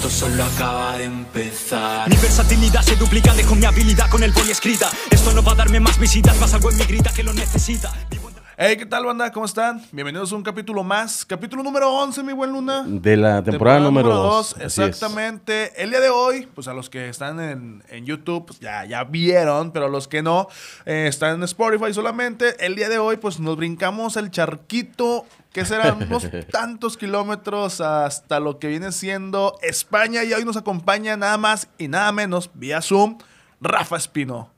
[0.00, 2.08] esto solo acaba de empezar.
[2.08, 4.90] Mi versatilidad se duplica, dejo mi habilidad con el boli escrita.
[5.10, 7.92] Esto no va a darme más visitas, más algo en mi grita que lo necesita.
[8.62, 9.32] Hey, ¿qué tal, banda?
[9.32, 9.80] ¿Cómo están?
[9.90, 11.24] Bienvenidos a un capítulo más.
[11.24, 12.84] Capítulo número 11, mi buen Luna.
[12.86, 14.56] De la temporada, número 2.
[14.60, 15.82] Exactamente.
[15.82, 19.04] El día de hoy, pues a los que están en, en YouTube, pues ya, ya
[19.04, 20.46] vieron, pero a los que no,
[20.84, 22.54] eh, están en Spotify solamente.
[22.62, 25.24] El día de hoy, pues nos brincamos el charquito,
[25.54, 30.22] que serán unos tantos kilómetros hasta lo que viene siendo España.
[30.22, 33.16] Y hoy nos acompaña nada más y nada menos, vía Zoom,
[33.58, 34.50] Rafa Espino.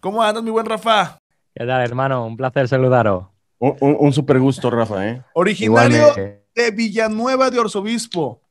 [0.00, 1.16] ¿Cómo andas, mi buen Rafa?
[1.54, 2.26] ¿Qué tal, hermano?
[2.26, 3.34] Un placer saludaros.
[3.58, 5.22] Un, un, super gusto, Rafa, ¿eh?
[5.32, 6.14] Originario
[6.54, 8.42] de Villanueva de Orzobispo.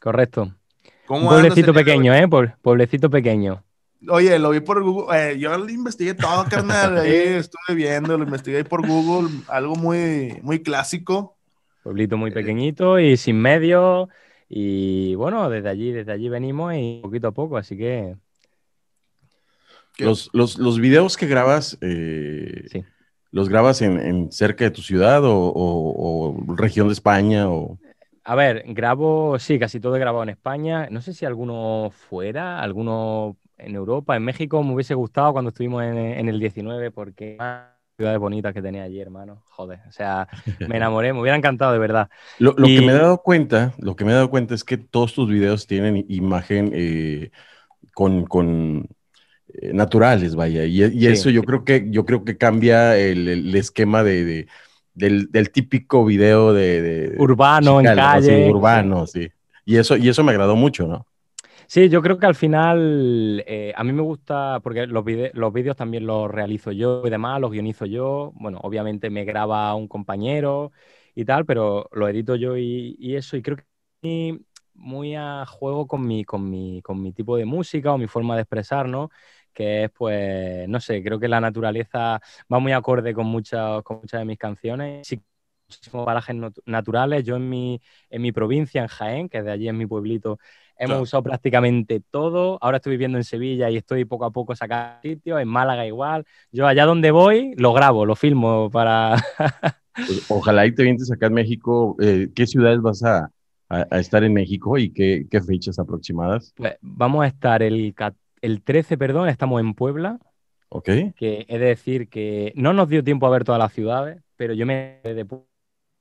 [0.00, 0.54] Correcto.
[1.08, 2.28] Un pueblecito pequeño, ¿eh?
[2.60, 3.62] Pueblecito pequeño.
[4.08, 5.32] Oye, lo vi por Google.
[5.32, 6.98] Eh, yo lo investigué todo, carnal.
[6.98, 9.30] Ahí estuve viendo, lo investigué por Google.
[9.48, 11.36] Algo muy, muy clásico.
[11.82, 14.08] Pueblito muy pequeñito y sin medio.
[14.48, 18.16] Y bueno, desde allí, desde allí venimos y poquito a poco, así que.
[19.98, 22.84] Los, los, los videos que grabas, eh, sí.
[23.34, 27.50] ¿Los grabas en, cerca de tu ciudad o, región de España?
[27.50, 27.80] O...
[28.22, 30.86] A ver, grabo, sí, casi todo he grabado en España.
[30.88, 34.62] No sé si alguno fuera, alguno en Europa, en México.
[34.62, 37.36] Me hubiese gustado cuando estuvimos en, el 19 porque
[37.96, 39.42] ciudades bonitas que tenía allí, hermano.
[39.46, 40.28] Joder, o sea,
[40.68, 42.08] me enamoré, me hubiera encantado de verdad.
[42.38, 45.12] Lo, que me he dado cuenta, lo que me he dado cuenta es que todos
[45.12, 47.32] tus videos tienen imagen eh,
[47.94, 48.86] con, con
[49.72, 50.64] naturales, vaya.
[50.64, 54.46] Y, eso yo creo que yo creo que cambia el, esquema de,
[54.94, 58.50] del, típico video de, urbano en calle.
[58.50, 59.30] urbano, sí.
[59.64, 61.06] Y eso, y eso me agradó mucho, ¿no?
[61.66, 65.76] Sí, yo creo que al final eh, a mí me gusta, porque los, los vídeos
[65.76, 68.32] también los realizo yo y demás, los guionizo yo.
[68.34, 70.72] Bueno, obviamente me graba un compañero
[71.14, 73.36] y tal, pero lo edito yo y, y eso.
[73.36, 74.40] Y creo que
[74.74, 78.34] muy a juego con mi, con, mi, con mi tipo de música o mi forma
[78.34, 79.10] de expresar, ¿no?
[79.52, 82.20] Que es, pues, no sé, creo que la naturaleza
[82.52, 85.06] va muy acorde con muchas, con muchas de mis canciones.
[85.06, 85.20] Sí,
[85.68, 86.36] muchísimos parajes
[86.66, 87.24] naturales.
[87.24, 87.80] Yo en mi,
[88.10, 90.38] en mi provincia, en Jaén, que de allí en mi pueblito,
[90.76, 92.58] hemos usado prácticamente todo.
[92.60, 96.24] Ahora estoy viviendo en Sevilla y estoy poco a poco sacando sitios, en Málaga igual.
[96.50, 99.16] Yo allá donde voy, lo grabo, lo filmo para...
[99.94, 101.96] Pues, ojalá y te vienes acá en México.
[102.00, 103.30] Eh, ¿Qué ciudades vas a,
[103.68, 106.52] a, estar en México y qué, fechas aproximadas?
[106.56, 107.94] Pues vamos a estar el,
[108.40, 110.18] el 13, perdón, estamos en Puebla.
[110.68, 110.88] Ok.
[111.16, 114.66] Que de decir que no nos dio tiempo a ver todas las ciudades, pero yo
[114.66, 115.00] me,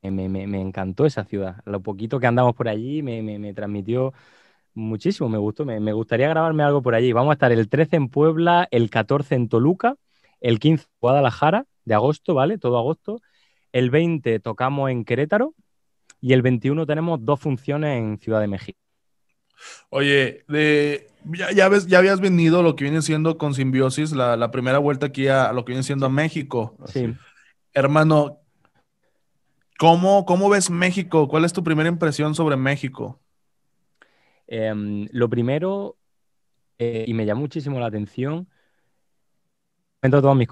[0.02, 1.58] me, me, encantó esa ciudad.
[1.66, 4.14] Lo poquito que andamos por allí me, transmitió
[4.74, 5.66] muchísimo, me gustó.
[5.66, 7.14] Me, gustaría grabarme algo por allí.
[7.14, 9.96] Vamos a estar el 13 en Puebla, el 14 en Toluca,
[10.42, 12.58] el 15 en Guadalajara, de agosto, ¿vale?
[12.58, 13.22] Todo agosto.
[13.72, 15.54] El 20 tocamos en Querétaro
[16.24, 18.80] y el 21 tenemos dos funciones en Ciudad de México.
[19.90, 21.10] Oye, de,
[21.54, 25.28] ya, ves, ya habías venido lo que viene siendo con Simbiosis, la, primera vuelta aquí
[25.28, 26.78] a, lo que viene siendo a México.
[26.86, 27.14] Sí.
[27.74, 28.40] Hermano,
[29.78, 31.28] ¿cómo, ¿cómo ves México?
[31.28, 33.20] ¿Cuál es tu primera impresión sobre México?
[34.48, 35.98] Em, lo primero,
[36.78, 38.48] eh, y me llama muchísimo la atención,
[40.00, 40.48] todos mis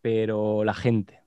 [0.00, 1.20] pero la gente.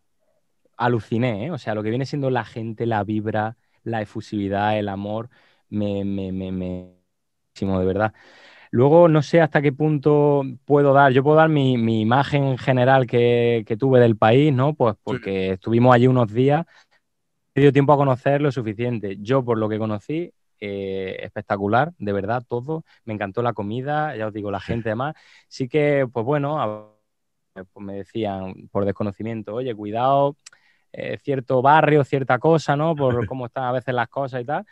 [0.78, 1.52] Aluciné, ¿eh?
[1.52, 3.56] O sea, lo que viene siendo la gente, la vibra,
[3.88, 5.30] la efusividad, el amor,
[5.70, 6.94] me, me, me, me,
[7.60, 8.14] de verdad.
[8.72, 13.64] Luego no sé hasta qué punto puedo dar, yo puedo dar mi, imagen general que,
[13.80, 14.74] tuve del país, ¿no?
[14.74, 16.66] Pues porque estuvimos allí unos días,
[17.56, 19.18] he dio tiempo a conocer lo suficiente.
[19.20, 22.84] Yo por lo que conocí, eh, espectacular, de verdad, todo.
[23.06, 25.16] Me encantó la comida, ya os digo, la gente además.
[25.48, 26.94] Sí que, pues bueno,
[27.54, 30.36] pues me decían por desconocimiento, oye, cuidado,
[30.92, 32.96] eh, cierto barrio, cierta cosa, ¿no?
[32.96, 34.66] Por cómo están a veces las cosas y tal.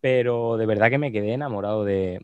[0.00, 2.20] Pero de verdad que me quedé enamorado de,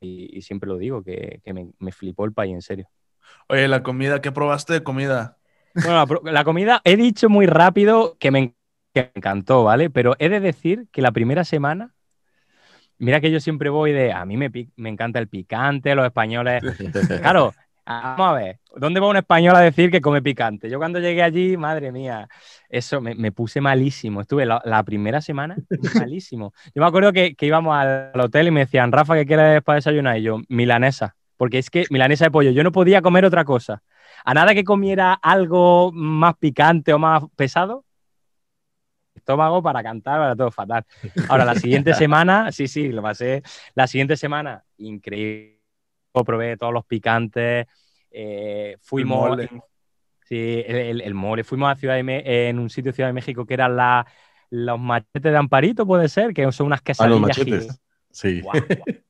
[0.00, 1.40] y, siempre lo digo, que,
[1.78, 2.88] me, flipó el país, en serio.
[3.48, 5.38] Oye, la comida, ¿qué probaste de comida?
[5.74, 8.54] Bueno, la, comida, he dicho muy rápido que me,
[8.94, 9.90] encantó, ¿vale?
[9.90, 11.92] Pero he de decir que la primera semana
[12.98, 16.62] Mira que yo siempre voy de, a mí me, me, encanta el picante, los españoles.
[17.20, 17.52] Claro,
[17.86, 20.68] Vamos a ver, ¿dónde va un español a decir que come picante?
[20.68, 22.28] Yo cuando llegué allí, madre mía,
[22.68, 24.22] eso me, puse malísimo.
[24.22, 25.56] Estuve la, primera semana
[25.94, 26.52] malísimo.
[26.74, 30.18] Yo me acuerdo que, íbamos al, hotel y me decían, Rafa, ¿qué quieres para desayunar?
[30.18, 31.14] Y yo, milanesa.
[31.36, 33.82] Porque es que milanesa de pollo, yo no podía comer otra cosa.
[34.24, 37.84] A nada que comiera algo más picante o más pesado,
[39.14, 40.84] estómago para cantar, para todo fatal.
[41.28, 43.44] Ahora, la siguiente semana, sí, sí, lo pasé.
[43.74, 45.55] La siguiente semana, increíble
[46.24, 47.66] probé todos los picantes,
[48.10, 49.38] eh, fuimos...
[49.38, 49.48] El
[50.26, 51.44] sí, el, mole.
[51.44, 54.06] Fuimos a Ciudad de en un sitio de Ciudad de México que eran la,
[54.50, 57.16] los machetes de Amparito, puede ser, que son unas quesadillas.
[57.16, 57.80] Ah, los machetes.
[58.10, 58.42] Sí.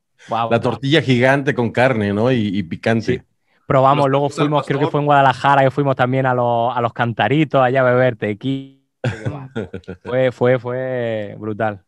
[0.49, 2.31] La tortilla gigante con carne, ¿no?
[2.31, 3.19] Y, y picante.
[3.19, 3.21] Sí.
[3.67, 6.81] Probamos, Los luego fuimos, creo que fue en Guadalajara, que fuimos también a los, a
[6.81, 8.79] los cantaritos allá a beber tequila.
[10.03, 11.83] fue, fue, fue brutal.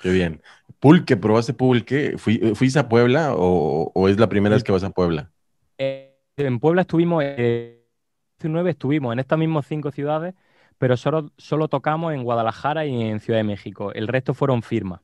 [0.00, 0.42] Qué bien.
[0.80, 2.14] Pulque, ¿probaste pulque?
[2.18, 5.30] Fui- ¿Fuiste a Puebla o, o es la primera vez que vas a Puebla?
[5.76, 7.84] Eh, en Puebla estuvimos, eh,
[8.38, 10.34] 19 estuvimos en estas mismas cinco ciudades,
[10.78, 13.92] pero solo, solo tocamos en Guadalajara y en Ciudad de México.
[13.92, 15.00] El resto fueron firmas.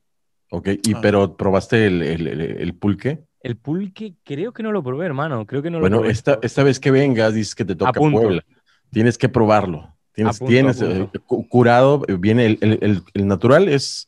[0.51, 1.01] Ok, y, Ah.
[1.03, 3.25] pero ¿probaste el, el- el- el pulque?
[3.41, 5.45] El pulque creo que no lo probé, hermano.
[5.47, 6.13] Creo que no lo Bueno, probé.
[6.13, 8.21] esta, esta vez que vengas, dices que te toca Apunto.
[8.21, 8.45] Puebla.
[8.91, 9.97] Tienes que probarlo.
[10.13, 11.11] Tienes, Apunto, tienes apunto.
[11.19, 14.07] eh, cu- curado, viene el, el- el- el natural es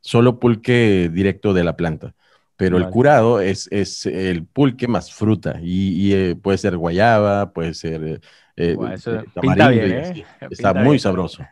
[0.00, 2.14] solo pulque directo de la planta,
[2.56, 2.92] pero el Vale.
[2.92, 8.04] curado es, es el pulque más fruta y, y, eh, puede ser guayaba, puede ser
[8.04, 8.20] eh,
[8.56, 10.10] eh, Buah, eso eh, pinta bien, ¿eh?
[10.10, 10.24] así.
[10.38, 11.02] Pinta Está muy bien.
[11.02, 11.44] sabroso.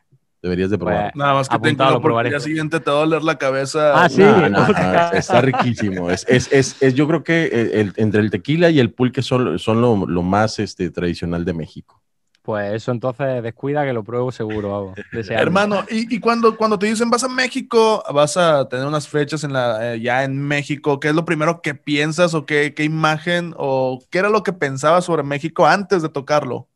[0.42, 1.10] Deberías de probarlo.
[1.10, 2.28] Pues, Nada más que ten Apuntado, cuidado lo porque probaré.
[2.28, 4.04] al día siguiente te va a doler la cabeza.
[4.04, 4.22] Ah, sí.
[4.22, 6.10] No, no, no, es- está riquísimo.
[6.10, 9.22] Es, es, es, es- yo creo que eh, el- entre el tequila y el pulque
[9.22, 12.02] son, son lo, lo más este, tradicional de México.
[12.46, 14.98] Pues eso entonces descuida que lo pruebo seguro, vamos.
[15.28, 19.42] Hermano, y, y cuando, cuando te dicen vas a México, vas a tener unas fechas
[19.42, 22.84] en la, eh, ya en México, ¿qué es lo primero que piensas o qué, qué
[22.84, 26.68] imagen o qué era lo que pensabas sobre México antes de tocarlo?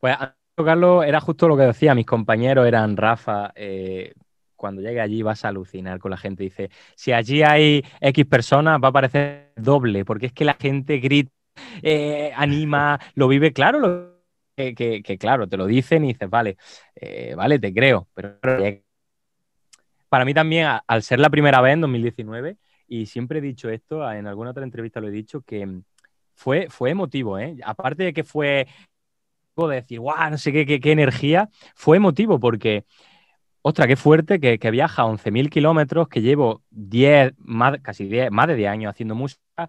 [0.00, 4.14] Pues antes de tocarlo era justo lo que decía, mis compañeros eran Rafa, eh,
[4.56, 6.44] cuando llegue allí vas a alucinar con la gente.
[6.44, 10.98] Dice, si allí hay X personas va a parecer doble, porque es que la gente
[10.98, 11.30] grita,
[11.82, 14.17] eh, anima, lo vive claro, lo-
[14.58, 16.56] que, que- que claro, te lo dicen y dices, vale,
[16.96, 18.38] eh, vale, te creo, pero
[20.08, 22.56] para mí también, a- al ser la primera vez en 2019,
[22.88, 25.82] y siempre he dicho esto, en alguna otra entrevista lo he dicho, que mm,
[26.34, 27.56] fue, fue emotivo, ¿eh?
[27.64, 28.66] Aparte de que fue
[29.56, 32.84] de decir, guau, no sé qué, qué, qué energía, fue emotivo porque,
[33.62, 38.46] ostras, qué fuerte que, que viaja 11.000 kilómetros, que llevo 10, más, casi 10, más
[38.46, 39.68] de 10 años haciendo música,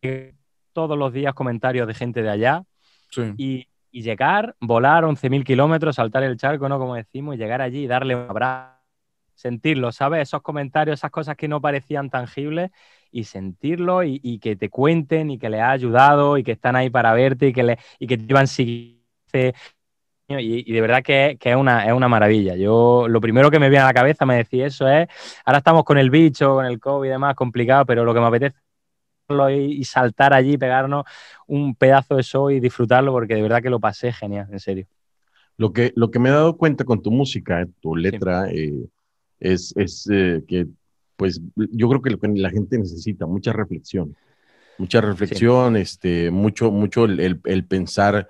[0.00, 0.34] que
[0.72, 2.64] todos los días comentarios de gente de allá
[3.10, 3.22] Sí.
[3.36, 6.78] y, y llegar, volar 11.000 kilómetros, saltar el charco, ¿no?
[6.78, 8.78] Como decimos, y llegar allí darle un abrazo,
[9.34, 10.22] sentirlo, ¿sabes?
[10.22, 12.70] Esos comentarios, esas cosas que no parecían tangibles
[13.10, 16.90] y sentirlo y, que te cuenten y que les ha ayudado y que están ahí
[16.90, 19.00] para verte y que, le, y que te iban siguiendo.
[20.28, 22.54] Y, y de verdad que, que es, una, es una maravilla.
[22.54, 25.08] Yo lo primero que me viene a la cabeza me decía eso es,
[25.44, 28.26] ahora estamos con el bicho, con el COVID y demás, complicado, pero lo que me
[28.26, 28.56] apetece
[29.50, 31.04] y, y saltar allí, pegarnos
[31.46, 34.86] un pedazo de show y disfrutarlo porque de verdad que lo pasé genial, en serio.
[35.56, 38.72] Lo que, lo que me he dado cuenta con tu música, tu letra, eh,
[39.38, 40.66] es, es eh, que,
[41.16, 44.16] pues, yo creo que lo que la gente necesita, mucha reflexión.
[44.78, 48.28] Mucha reflexión, este, mucho, mucho el, el- el pensar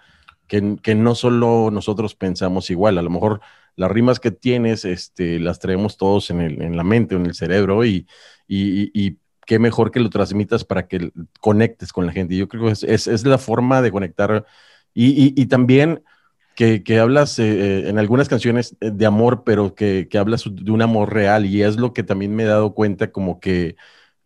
[0.49, 3.41] que, que no solo nosotros pensamos igual, a lo mejor
[3.77, 7.27] las rimas que tienes, este, las traemos todos en, el, en la mente o en
[7.27, 8.07] el cerebro y-
[8.49, 9.19] y
[9.51, 12.37] qué mejor que lo transmitas para que conectes con la gente.
[12.37, 14.47] Yo creo que es, es, es la forma de conectar
[14.95, 16.05] y, y- y también
[16.55, 17.45] que, que hablas eh,
[17.87, 21.47] eh, en algunas canciones eh, de amor, pero que, que hablas de un amor real
[21.47, 23.77] y es lo que también me he dado cuenta como que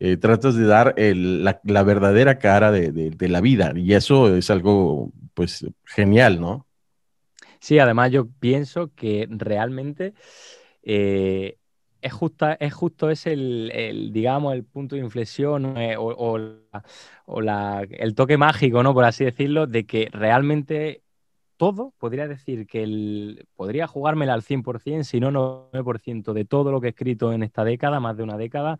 [0.00, 3.94] eh, tratas de dar el- la, la verdadera cara de, de- de la vida y
[3.94, 6.66] eso es algo pues genial, ¿no?
[7.60, 10.14] Sí, además yo pienso que realmente
[10.82, 11.58] eh,
[12.04, 16.38] es, justa, es justo ese el, el, digamos, el punto de inflexión eh, o, o
[16.38, 16.84] la-
[17.26, 18.94] o la- el toque mágico, ¿no?
[18.94, 21.02] Por así decirlo, de que realmente
[21.56, 26.80] todo, podría decir que el, podría jugármela al 100%, si no 9% de todo lo
[26.80, 28.78] que he escrito en esta década, más de una década,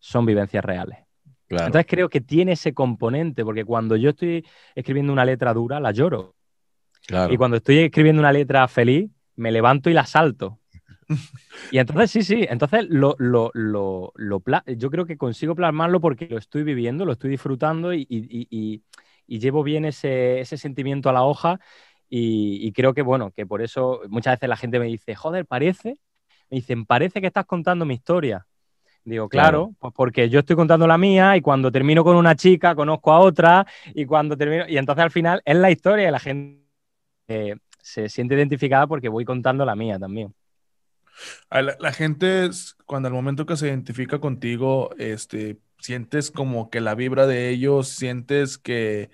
[0.00, 0.98] son vivencias reales.
[1.48, 1.66] Claro.
[1.66, 5.92] Entonces creo que tiene ese componente, porque cuando yo estoy escribiendo una letra dura, la
[5.92, 6.36] lloro.
[7.06, 7.32] claro.
[7.32, 10.59] Y cuando estoy escribiendo una letra feliz, me levanto y la salto.
[11.70, 14.42] Y entonces, sí, sí, entonces lo, lo, lo, lo
[14.76, 18.82] yo creo que consigo plasmarlo porque lo estoy viviendo, lo estoy disfrutando y, y- y-
[19.26, 21.60] y llevo bien ese, ese sentimiento a la hoja
[22.08, 25.46] y, y creo que, bueno, que por eso muchas veces la gente me dice, joder,
[25.46, 26.00] parece,
[26.50, 28.46] me dicen, parece que estás contando mi historia.
[29.04, 29.74] Digo, claro, Claro.
[29.80, 33.20] pues porque yo estoy contando la mía y cuando termino con una chica conozco a
[33.20, 36.62] otra y cuando termino, y entonces al final es la historia y la gente
[37.28, 40.34] eh, se siente identificada porque voy contando la mía también.
[41.50, 42.50] La, gente,
[42.86, 47.88] cuando al momento que se identifica contigo, este, sientes como que la vibra de ellos,
[47.88, 49.10] sientes que,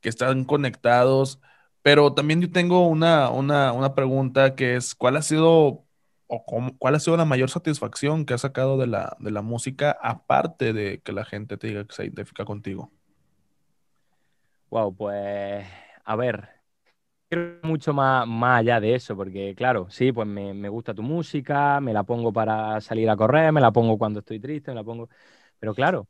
[0.00, 1.40] que están conectados,
[1.82, 5.84] pero también yo tengo una, una, una pregunta que es, ¿cuál ha sido
[6.26, 6.44] o
[6.78, 10.72] cuál ha sido la mayor satisfacción que has sacado de la, de la música, aparte
[10.72, 12.90] de que la gente te diga que se identifica contigo?
[14.70, 15.66] Wow, pues
[16.04, 16.48] a ver,
[17.62, 21.80] mucho más, más allá de eso, porque claro, sí, pues me, me gusta tu música,
[21.80, 24.84] me la pongo para salir a correr, me la pongo cuando estoy triste, me la
[24.84, 25.08] pongo,
[25.58, 26.08] Pero claro,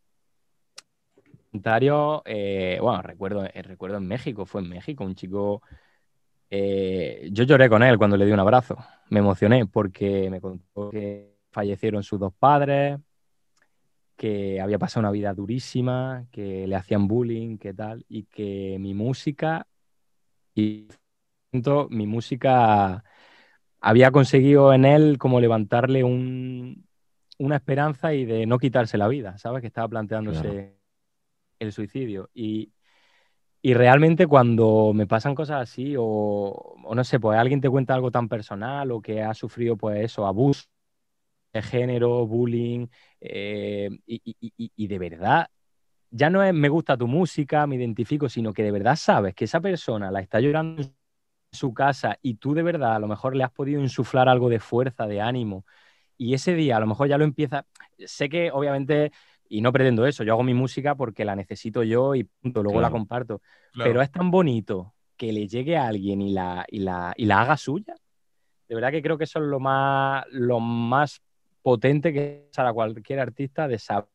[1.50, 5.62] comentario, eh, bueno, recuerdo, eh, recuerdo en México, fue en México, un chico,
[6.50, 8.76] eh, yo lloré con él cuando le di un abrazo,
[9.11, 12.99] me emocioné porque me contó que fallecieron sus dos padres,
[14.16, 18.95] que había pasado una vida durísima, que le hacían bullying, que tal, y que mi
[18.95, 19.66] música,
[20.54, 20.88] y
[21.90, 23.04] mi música
[23.80, 26.87] había conseguido en él como levantarle un,
[27.38, 29.61] una esperanza y de no quitarse la vida, ¿sabes?
[29.61, 30.78] Que estaba planteándose
[31.58, 32.30] el suicidio.
[32.34, 32.73] Y,
[33.62, 38.28] realmente cuando me pasan cosas así, o, no sé, pues alguien te cuenta algo tan
[38.28, 40.64] personal o que ha sufrido, pues eso, abuso
[41.52, 42.88] de género, bullying,
[43.20, 45.49] eh, y, de verdad,
[46.11, 49.44] ya no es me gusta tu música, me identifico, sino que de verdad sabes que
[49.46, 50.94] esa persona la está llorando en
[51.54, 54.61] su casa y tú de verdad a lo mejor le has podido insuflar algo de
[54.61, 55.64] fuerza, de ánimo,
[56.16, 57.66] y ese día a lo mejor ya lo empieza,
[57.99, 59.12] sé que obviamente
[59.49, 62.80] y no pretendo eso, yo hago mi música porque la necesito yo y punto, luego
[62.80, 63.40] la comparto.
[63.73, 67.42] Pero es tan bonito que le llegue a alguien y la, y la, y la
[67.42, 67.94] haga suya.
[68.68, 71.23] De verdad que creo que eso es lo más, lo más
[71.62, 74.08] potente que es para cualquier artista de saber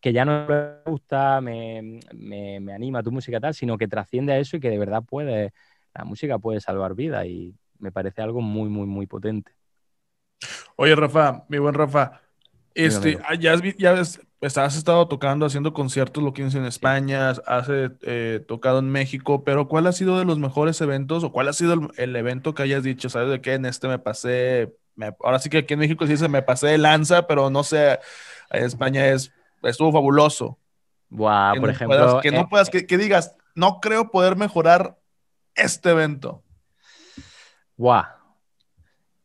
[0.00, 4.32] que ya no me gusta, me, me, me, anima tu música tal, sino que trasciende
[4.32, 5.52] a eso y que de verdad puede,
[5.98, 9.52] la música puede salvar vidas y me parece algo muy, muy, muy potente.
[10.76, 12.20] Oye, Rafa, mi buen Rafa,
[12.72, 16.64] este, ah, ya, has, ya ves, pues, has estado tocando, haciendo conciertos, lo que en
[16.64, 21.32] España, has eh, tocado en México, pero ¿cuál ha sido de los mejores eventos o
[21.32, 23.08] cuál ha sido el, evento que hayas dicho?
[23.08, 23.54] ¿Sabes de qué?
[23.54, 24.76] En este me pasé,
[25.18, 27.98] ahora sí que aquí en México sí se me pasé de lanza, pero no sé,
[28.50, 29.32] en España es,
[29.64, 30.56] estuvo fabuloso.
[31.08, 32.20] Buah, por ejemplo.
[32.20, 34.97] que no eh, puedas, que, que, digas, no creo poder mejorar
[35.58, 36.42] este evento.
[37.76, 38.06] Buah.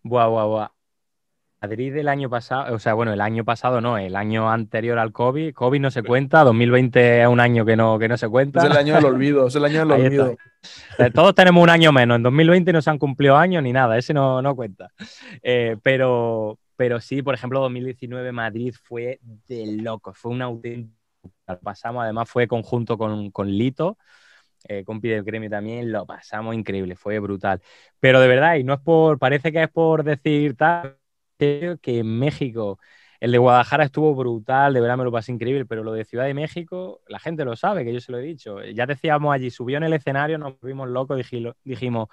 [0.04, 0.70] Buah, buah, buah.
[1.64, 5.14] Madrid del año pasado, o sea, bueno, el año pasado no, el año anterior al
[5.14, 8.60] COVID, COVID no se cuenta, 2020 es un año que no, que no se cuenta.
[8.60, 10.36] Es el año del olvido, es el año del olvido.
[10.98, 13.98] Eh, todos tenemos un año menos, en 2020 no se han cumplido años ni nada,
[13.98, 14.90] ese no, no cuenta.
[15.42, 20.98] Eh, pero, pero sí, por ejemplo, 2019 Madrid fue de loco, fue un auténtico.
[21.62, 23.98] Pasamos, además fue conjunto con, con Lito,
[24.64, 27.62] eh, compi del gremio también, lo pasamos increíble, fue brutal.
[28.00, 30.98] Pero de verdad, y no es por, parece que es por decir tal
[31.38, 32.80] que en México,
[33.20, 36.26] el de Guadalajara estuvo brutal, de verdad me lo pasé increíble, pero lo de Ciudad
[36.26, 38.62] de México, la gente lo sabe, que yo se lo he dicho.
[38.64, 41.22] Ya decíamos allí, subió en el escenario, nos vimos locos,
[41.64, 42.10] dijimos,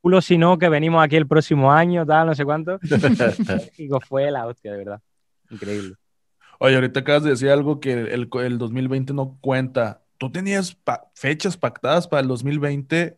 [0.00, 2.78] culo si no, que venimos aquí el próximo año, tal, no sé cuánto.
[3.48, 5.00] México fue la hostia, de verdad.
[5.50, 5.96] Increíble.
[6.58, 10.03] Oye, ahorita acabas de decir algo que el, el 2020 no cuenta.
[10.18, 10.76] ¿Tú tenías
[11.14, 13.16] fechas pactadas para el 2020?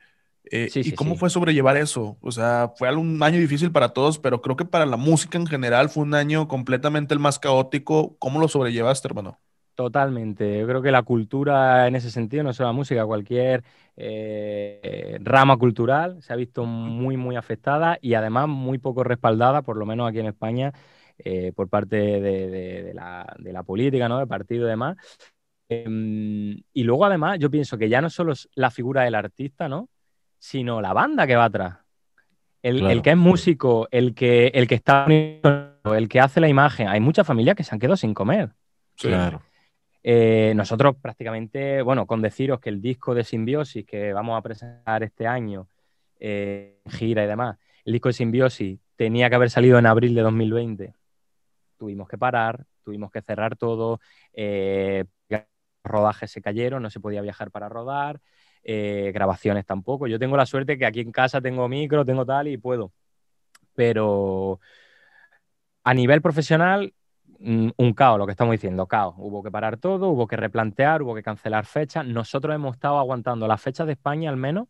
[0.51, 2.17] Eh, ¿Y cómo fue sobrellevar eso?
[2.21, 5.47] O sea, fue un año difícil para todos, pero creo que para la música en
[5.47, 8.17] general fue un año completamente el más caótico.
[8.19, 9.39] ¿Cómo lo sobrellevaste, hermano?
[9.75, 10.59] Totalmente.
[10.59, 13.63] Yo creo que la cultura en ese sentido, no solo la música, cualquier
[13.97, 19.77] eh, rama cultural se ha visto muy, muy afectada y además muy poco respaldada, por
[19.77, 20.73] lo menos aquí en España,
[21.19, 24.19] eh, por parte de, la, de, la, política, ¿no?
[24.19, 24.97] del partido y demás.
[25.69, 29.69] Em, y luego además yo pienso que ya no solo es la figura del artista,
[29.69, 29.89] ¿no?
[30.39, 31.79] sino la banda que va atrás.
[32.63, 36.89] El, que es músico, el que, el que está el que hace la imagen.
[36.89, 38.51] Hay muchas familias que se han quedado sin comer.
[38.97, 39.43] Claro.
[40.03, 45.05] Eh, nosotros prácticamente, bueno, con deciros que el disco de Simbiosis que vamos a presentar
[45.05, 45.69] este año,
[46.19, 50.23] eh, gira y demás, el disco de Simbiosis tenía que haber salido en abril de
[50.23, 50.95] 2020.
[51.77, 54.01] Tuvimos que parar, tuvimos que cerrar todo,
[54.33, 55.05] eh,
[55.87, 58.21] rodajes se cayeron, no se podía viajar para rodar,
[58.65, 60.07] eh, grabaciones tampoco.
[60.07, 62.93] Yo tengo la suerte que aquí en casa tengo micro, tengo tal y puedo.
[63.75, 64.61] Pero
[65.85, 66.95] a nivel profesional,
[67.39, 69.15] mm, un caos, lo que estamos diciendo, caos.
[69.19, 72.07] Hubo que parar todo, hubo que replantear, hubo que cancelar fechas.
[72.07, 74.69] Nosotros hemos estado aguantando las fechas de España al menos,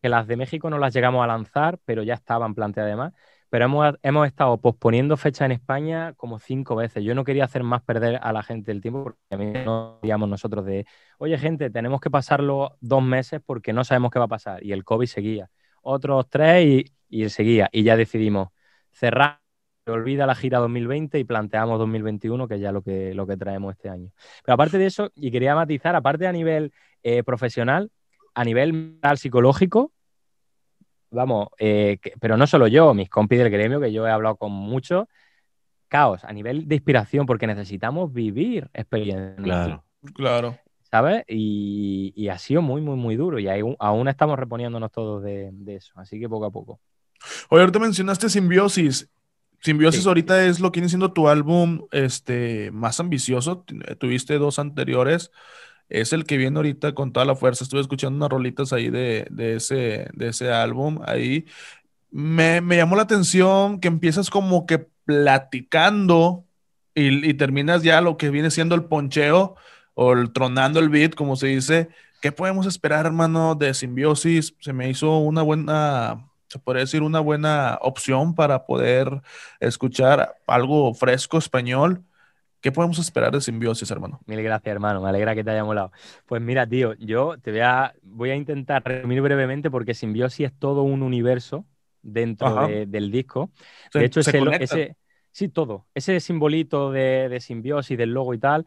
[0.00, 3.12] que las de México no las llegamos a lanzar, pero ya estaban planteadas además
[3.52, 3.66] pero
[4.02, 7.04] hemos, estado posponiendo fecha en España como cinco veces.
[7.04, 9.98] Yo no quería hacer más perder a la gente el tiempo, porque a mí no
[10.00, 10.86] digamos nosotros de,
[11.18, 14.64] oye gente, tenemos que pasarlo dos meses porque no sabemos qué va a pasar.
[14.64, 15.50] Y el COVID seguía.
[15.82, 17.68] Otros tres y, y seguía.
[17.72, 18.48] Y ya decidimos
[18.90, 19.42] cerrar,
[19.86, 23.74] olvida la gira 2020 y planteamos 2021, que es ya lo que, lo que traemos
[23.74, 24.12] este año.
[24.46, 27.90] Pero aparte de eso, y quería matizar, aparte a nivel eh, profesional,
[28.32, 29.92] a nivel psicológico,
[31.12, 34.52] vamos, eh, pero no solo yo, mis compis del gremio, que yo he hablado con
[34.52, 35.06] muchos,
[35.88, 39.36] caos a nivel de inspiración, porque necesitamos vivir experiencias.
[39.42, 39.84] Claro.
[40.14, 40.58] Claro.
[40.90, 41.24] ¿Sabes?
[41.26, 46.20] Y, ha sido muy, muy, muy duro y aún, estamos reponiéndonos todos de, eso, así
[46.20, 46.80] que poco a poco.
[47.48, 49.08] Oye, ahorita mencionaste simbiosis.
[49.60, 50.08] Simbiosis Sí.
[50.08, 53.60] ahorita es lo que viene siendo tu álbum este, más ambicioso.
[53.60, 55.30] Tu- Tuviste dos anteriores.
[55.92, 57.64] Es el que viene ahorita con toda la fuerza.
[57.64, 61.00] Estuve escuchando unas rolitas ahí de, de ese, de ese álbum.
[61.06, 61.46] Ahí
[62.10, 66.46] me, me llamó la atención que empiezas como que platicando
[66.94, 69.56] y, terminas ya lo que viene siendo el poncheo
[69.94, 71.88] o el tronando el beat, como se dice.
[72.20, 74.54] ¿Qué podemos esperar, hermano, de Simbiosis?
[74.60, 79.22] Se me hizo una buena, se podría decir, una buena opción para poder
[79.60, 82.04] escuchar algo fresco español.
[82.62, 84.20] ¿Qué podemos esperar de Simbiosis, hermano?
[84.26, 85.02] Mil gracias, hermano.
[85.02, 85.92] Me alegra que te haya molado.
[86.26, 90.58] Pues mira, tío, yo te voy a, voy a intentar resumir brevemente porque Simbiosis es
[90.58, 91.66] todo un universo
[92.02, 93.50] dentro de- del disco.
[93.90, 94.96] Se- de hecho, se ese, ese-
[95.32, 95.86] sí, todo.
[95.94, 98.66] Ese simbolito de, de simbiosis, del logo y tal,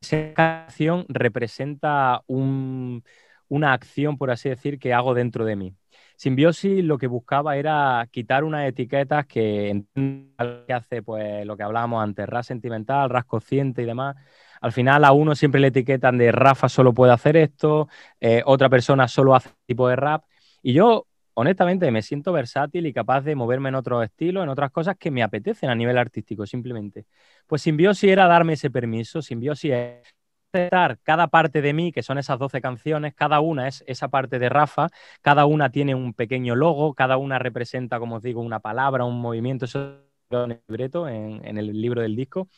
[0.00, 3.04] esa canción representa un-
[3.48, 5.74] una acción, por así decir, que hago dentro de mí.
[6.18, 12.02] Simbiosis lo que buscaba era quitar unas etiquetas que, que hace pues lo que hablábamos
[12.02, 14.16] antes, ras sentimental, ras consciente y demás.
[14.60, 18.68] Al final a uno siempre le etiquetan de Rafa solo puede hacer esto, eh, otra
[18.68, 20.24] persona solo hace este tipo de rap.
[20.60, 24.72] Y yo, honestamente, me siento versátil y capaz de moverme en otros estilos, en otras
[24.72, 27.06] cosas que me apetecen a nivel artístico, simplemente.
[27.46, 29.22] Pues Simbiosis era darme ese permiso.
[29.22, 30.14] Simbiosis es
[30.52, 34.38] aceptar cada parte de mí, que son esas 12 canciones, cada una es esa parte
[34.38, 34.88] de Rafa,
[35.22, 39.20] cada una tiene un pequeño logo, cada una representa, como os digo, una palabra, un
[39.20, 40.00] movimiento, eso
[40.30, 42.48] en el libreto, en, en el libro del disco.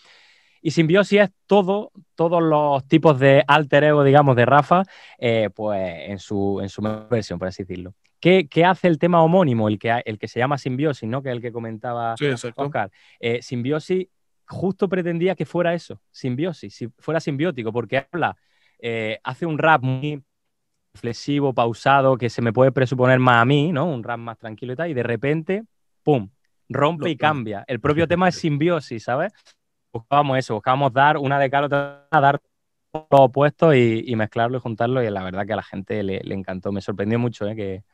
[0.62, 4.82] Y Simbiosis es todo, todos los tipos de alter ego, digamos, de Rafa,
[5.18, 7.94] eh, pues en su, en su mejor versión, por así decirlo.
[8.20, 11.22] ¿Qué, qué hace el tema homónimo, el que, el que se llama Simbiosis, ¿no?
[11.22, 12.26] que es el que comentaba Sí.
[12.56, 12.90] Oscar?
[13.18, 14.08] Eh, simbiosis
[14.50, 18.36] justo pretendía que fuera eso, simbiosis, si fuera simbiótico, porque habla,
[18.80, 20.22] eh, hace un rap muy
[20.94, 23.86] reflexivo, pausado, que se me puede presuponer más a mí, ¿no?
[23.86, 25.64] Un rap más tranquilo y tal, y de repente,
[26.02, 26.30] ¡pum!
[26.68, 27.64] Rompe y cambia.
[27.68, 29.32] El propio tema es simbiosis, ¿sabes?
[29.92, 32.40] Buscábamos eso, buscábamos dar una de cada otra, dar
[32.94, 36.20] los opuestos y, y mezclarlo y juntarlo, y la verdad que a la gente le,
[36.24, 36.72] le encantó.
[36.72, 37.56] Me sorprendió mucho, ¿eh?
[37.56, 37.84] Que,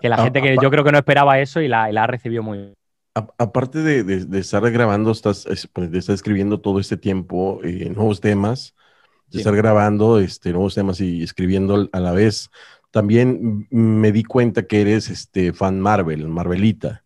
[0.00, 1.92] que la Ah, gente que apa- yo creo que no esperaba eso y la, y
[1.92, 2.74] la ha recibido muy bien.
[3.14, 6.96] A- aparte de, de- de estar grabando, estás, es- pues, de estar escribiendo todo este
[6.96, 8.74] tiempo eh, nuevos temas,
[9.28, 9.38] de Sí.
[9.38, 12.50] estar grabando este, nuevos temas y escribiendo a la vez.
[12.92, 17.04] También mm, me di cuenta que eres este, fan Marvel, Marvelita.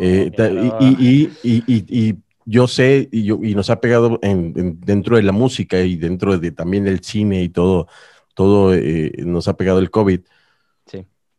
[0.00, 0.72] Eh, ta- y,
[1.42, 5.32] y- y- y- yo sé, y, yo- nos ha pegado en- en- dentro de la
[5.32, 7.86] música y dentro de también del cine y todo,
[8.34, 10.20] todo eh, nos ha pegado el COVID.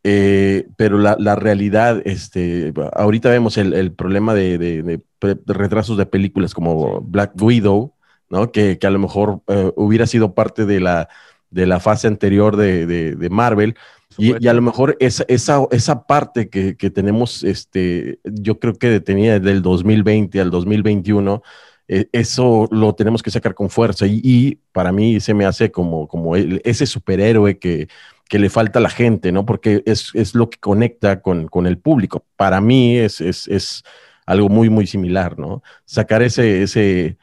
[0.08, 5.54] Eh, pero la, la realidad, este, ahorita vemos el, el problema de, de- de de
[5.56, 7.96] retrasos de películas como Black Widow,
[8.30, 8.52] ¿no?
[8.52, 11.10] Que, que a lo mejor eh, hubiera sido parte de la,
[11.50, 13.76] de la fase anterior de, de- de Marvel.
[14.20, 18.76] Y, y a lo mejor esa, esa, esa parte que, que tenemos, este, yo creo
[18.76, 21.42] que detenida del 2020 al 2021,
[21.88, 24.06] eh, eso lo tenemos que sacar con fuerza.
[24.06, 27.88] Y, y para mí se me hace como, como el- ese superhéroe que,
[28.30, 29.46] que le falta a la gente, ¿no?
[29.46, 32.26] Porque es, es lo que conecta con, con el público.
[32.36, 33.84] Para mí es, es, es
[34.26, 35.62] algo muy, muy similar, ¿no?
[35.86, 37.18] Sacar ese, ese,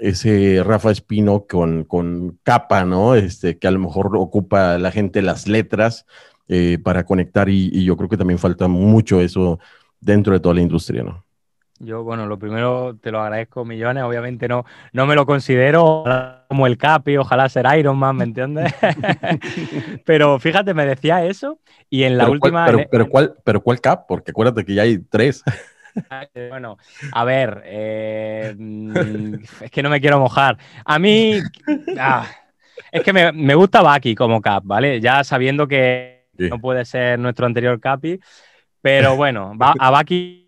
[0.00, 3.14] ese Rafa Espino con, con capa, ¿no?
[3.14, 6.06] Este, que a lo mejor ocupa la gente las letras
[6.48, 9.60] eh, para conectar y, y yo creo que también falta mucho eso
[10.00, 11.24] dentro de toda la industria, ¿no?
[11.82, 16.04] Yo, bueno, lo primero te lo agradezco millones, obviamente no, no me lo considero
[16.46, 18.70] como el Capi, ojalá ser Iron Man, ¿me entiendes?
[20.04, 22.64] pero fíjate, me decía eso y en la pero, última...
[22.66, 24.04] ¿cuál, pero, pero ¿cuál, pero ¿cuál cap?
[24.06, 25.42] Porque acuérdate que ya hay tres.
[26.34, 26.76] Eh, Bueno,
[27.12, 30.58] a ver, eh, mm, es que no me quiero mojar.
[30.84, 31.40] A mí,
[31.98, 32.26] ah,
[32.92, 35.00] es que me, me gusta Baki como cap, ¿vale?
[35.00, 36.48] Ya sabiendo que Sí.
[36.48, 38.18] no puede ser nuestro anterior capi,
[38.80, 40.46] pero bueno, va- a Baki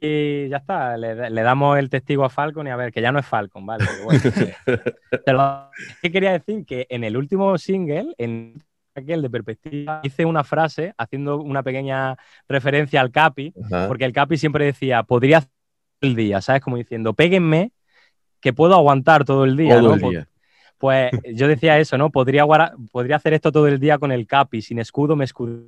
[0.50, 3.18] ya está, le, le damos el testigo a Falcon y a ver, que ya no
[3.18, 3.84] es Falcon, ¿vale?
[4.04, 4.20] Bueno,
[4.66, 4.78] eh,
[5.24, 6.64] te lo- ¿Qué quería decir?
[6.64, 8.62] Que en el último single, en
[8.94, 12.16] aquel de Perspectiva, hice una frase haciendo una pequeña
[12.48, 13.88] referencia al capi, Ajá.
[13.88, 15.50] porque el Capi siempre decía, podría hacer
[16.00, 16.62] el día, ¿sabes?
[16.62, 17.72] Como diciendo, péguenme,
[18.40, 19.94] que puedo aguantar todo el día, Todo ¿no?
[19.94, 20.28] el Po- día.
[20.78, 22.10] Pues yo decía eso, ¿no?
[22.10, 22.44] Podría,
[22.90, 25.62] podría hacer esto todo el día con el Capi, sin escudo me escudo.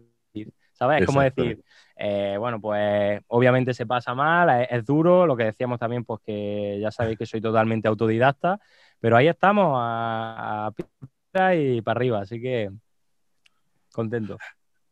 [0.72, 1.02] ¿Sabes?
[1.02, 1.62] Es como decir,
[1.96, 6.20] eh, bueno, pues obviamente se pasa mal, es, es duro, lo que decíamos también, pues
[6.24, 8.58] que ya sabéis que soy totalmente autodidacta,
[9.00, 12.70] pero ahí estamos a, a pista y para arriba, así que
[13.92, 14.38] contento.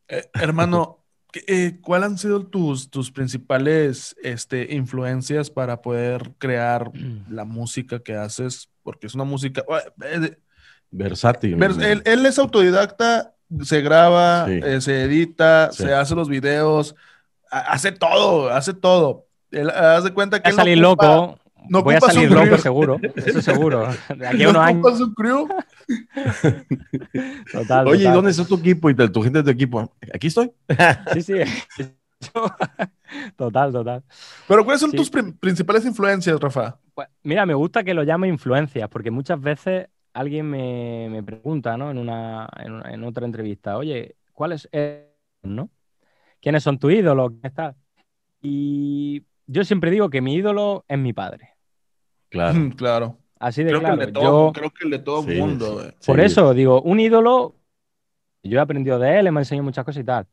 [0.07, 6.91] Eh, hermano, ¿qué- eh, ¿cuáles han sido tus, tus principales este, influencias para poder crear
[7.29, 8.69] la música que haces?
[8.83, 9.63] Porque es una música...
[10.03, 10.37] eh,
[10.91, 11.57] Versátil.
[12.05, 13.32] Él es autodidacta,
[13.63, 14.59] se graba, Sí.
[14.63, 15.83] eh, se edita, Sí.
[15.83, 16.95] se hace los videos,
[17.51, 19.27] ha- hace todo, hace todo.
[19.51, 21.39] Él, haz de cuenta que Voy a él no salir ocupa- loco.
[21.69, 22.57] no voy a salir loco crew.
[22.57, 22.99] seguro.
[23.15, 23.87] Eso seguro.
[24.17, 25.11] De aquí a no unos años.
[25.15, 25.47] crew.
[27.51, 28.13] Total, Oye, ¿y total.
[28.15, 29.91] dónde está tu equipo y tu gente de tu equipo?
[30.13, 30.51] Aquí estoy.
[31.13, 31.33] Sí, sí.
[33.35, 34.03] total, total.
[34.47, 34.97] Pero ¿cuáles son Sí.
[34.97, 36.77] tus prim- principales influencias, Rafa?
[36.93, 41.77] Pues, mira, me gusta que lo llame influencias, porque muchas veces alguien me, me pregunta,
[41.77, 41.91] ¿no?
[41.91, 45.03] En una, en, una- en otra entrevista, oye, ¿cuáles es,
[45.43, 45.69] no?
[46.41, 47.33] ¿Quiénes son tus ídolos?
[48.41, 51.49] Y yo siempre digo que mi ídolo es mi padre.
[52.29, 52.53] Claro.
[52.77, 53.17] Claro.
[53.39, 53.97] Así de Creo claro.
[53.97, 55.65] que el de todo, Yo, creo que el de todo Sí, mundo.
[55.65, 55.73] sí.
[55.73, 55.91] güey.
[56.05, 56.25] por Sí.
[56.25, 57.55] eso digo, un ídolo,
[58.41, 60.27] yo he aprendido de él, me ha enseñado muchas cosas y tal.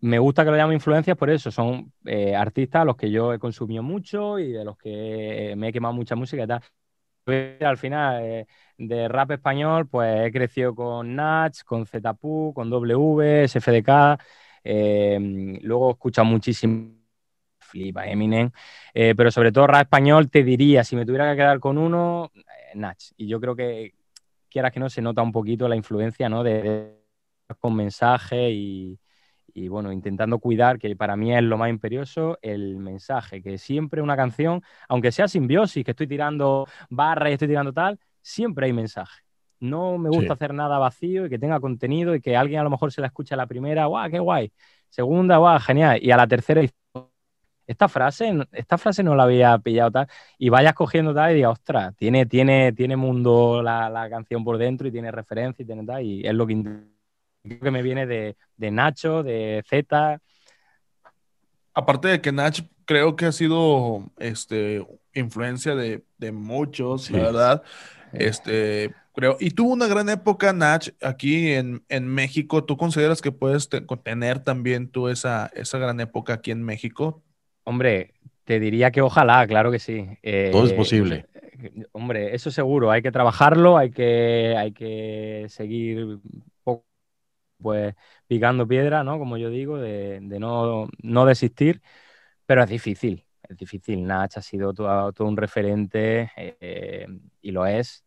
[0.00, 1.50] Me gusta que lo llamen influencias por eso.
[1.50, 5.68] Son eh, artistas a los que yo he consumido mucho y de los que me
[5.68, 6.62] he quemado mucha música y tal.
[7.60, 8.46] Al final, eh,
[8.78, 14.18] de rap español, pues he crecido con Nach, con Zpu, con W, SFDK.
[14.64, 15.18] eh,
[15.62, 16.94] luego he escuchado muchísimo
[17.58, 18.50] flipa Eminem,
[18.94, 22.30] eh, pero sobre todo rap español te diría, si me tuviera que quedar con uno,
[22.34, 22.42] eh,
[22.76, 22.98] Nach.
[23.16, 23.94] Y yo creo que,
[24.50, 26.42] quieras que no, se nota un poquito la influencia, ¿no?
[26.42, 27.00] De, de-
[27.60, 28.98] con mensaje y,
[29.54, 34.02] y, bueno, intentando cuidar, que para mí es lo más imperioso, el mensaje, que siempre
[34.02, 38.72] una canción, aunque sea simbiosis, que estoy tirando barras y estoy tirando tal, siempre hay
[38.72, 39.22] mensaje.
[39.60, 40.32] No me gusta Sí.
[40.32, 43.08] hacer nada vacío y que tenga contenido y que alguien a lo mejor se la
[43.08, 44.52] escucha a la primera, guau, qué guay.
[44.88, 45.98] Segunda, guau, genial.
[46.02, 46.62] Y a la tercera,
[47.66, 50.06] esta frase, esta frase no la había pillado tal,
[50.38, 54.58] y vayas cogiendo tal y digas, ostras, tiene, tiene, tiene mundo la, la canción por
[54.58, 56.54] dentro y tiene referencia y tiene tal, y es lo que,
[57.42, 60.20] creo que me viene de, de Nacho, de Z,
[61.72, 67.12] Aparte de que Nach creo que ha sido este, influencia de, de muchos, Sí.
[67.14, 67.62] la verdad.
[68.12, 72.64] Este, creo, y tuvo una gran época, Nach, aquí en, en México.
[72.64, 77.22] ¿Tú consideras que puedes te- tener también tú esa, esa gran época aquí en México?
[77.62, 80.08] Hombre, te diría que ojalá, claro que sí.
[80.22, 81.26] Eh, Todo es posible.
[81.34, 86.18] eh, Hombre, eso seguro, hay que trabajarlo, hay que, hay que seguir
[87.60, 87.94] pues
[88.26, 89.18] picando piedra, ¿no?
[89.18, 91.80] Como yo digo, de, de no, no desistir,
[92.46, 94.04] pero es difícil, es difícil.
[94.06, 97.06] Nach ha sido todo, todo un referente eh,
[97.42, 98.04] y lo es.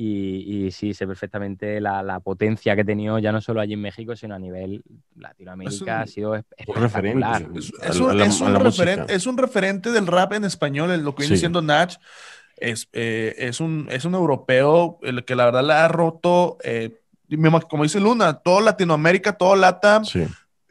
[0.00, 3.72] Y, y sí, sé perfectamente la, la potencia que ha tenido ya no solo allí
[3.72, 4.84] en México, sino a nivel
[5.16, 5.74] Latinoamérica.
[5.74, 6.44] Es un- ha sido Un.
[7.82, 11.22] Es, un, la- es referente, es un referente del rap en español, en lo que
[11.22, 11.40] viene Sí.
[11.40, 11.94] siendo Nach.
[12.56, 17.00] Es, eh, es, un, es un europeo el que la verdad la ha roto, eh,
[17.68, 20.04] como dice Luna, todo Latinoamérica, todo Latam.
[20.04, 20.26] Sí.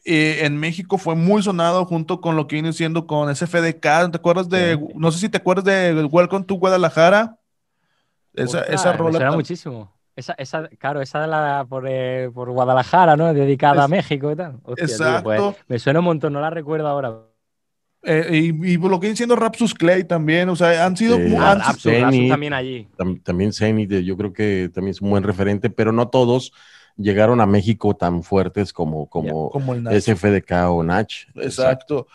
[0.10, 3.82] eh, en México fue muy sonado junto con lo que viene siendo con SFDK.
[4.10, 4.94] ¿Te acuerdas de, Sí.
[4.96, 7.38] no sé si te acuerdas de Welcome to Guadalajara?
[8.34, 9.12] Esa, esa me rola.
[9.18, 9.94] suena tam- muchísimo.
[10.16, 13.34] Esa, esa, claro, esa de la por, eh, por Guadalajara, ¿no?
[13.34, 14.60] Dedicada a México y tal.
[14.64, 15.24] Hostia, tío, Exacto.
[15.24, 17.14] pues, me suena un montón, no la recuerdo ahora.
[18.04, 20.50] Eh, y, y lo que viene siendo Rapsus Clay también.
[20.50, 21.18] O sea, han sido.
[21.40, 22.04] Ah, han- Rapsus, Zenith.
[22.04, 22.88] Rapsus también allí.
[22.98, 26.54] Tam- también Zenith, eh, yo creo que también es un buen referente, pero no todos
[26.98, 29.94] llegaron a México tan fuertes como, como como el Nach.
[29.94, 31.12] SFDK o Nach.
[31.36, 32.08] Exacto.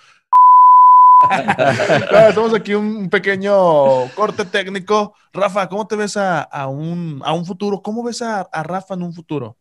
[2.09, 3.55] Claro, Estamos aquí un un pequeño
[4.16, 5.14] corte técnico.
[5.33, 7.81] Rafa, ¿cómo te ves a, a un, a un futuro?
[7.81, 9.57] ¿Cómo ves a, a Rafa en un futuro?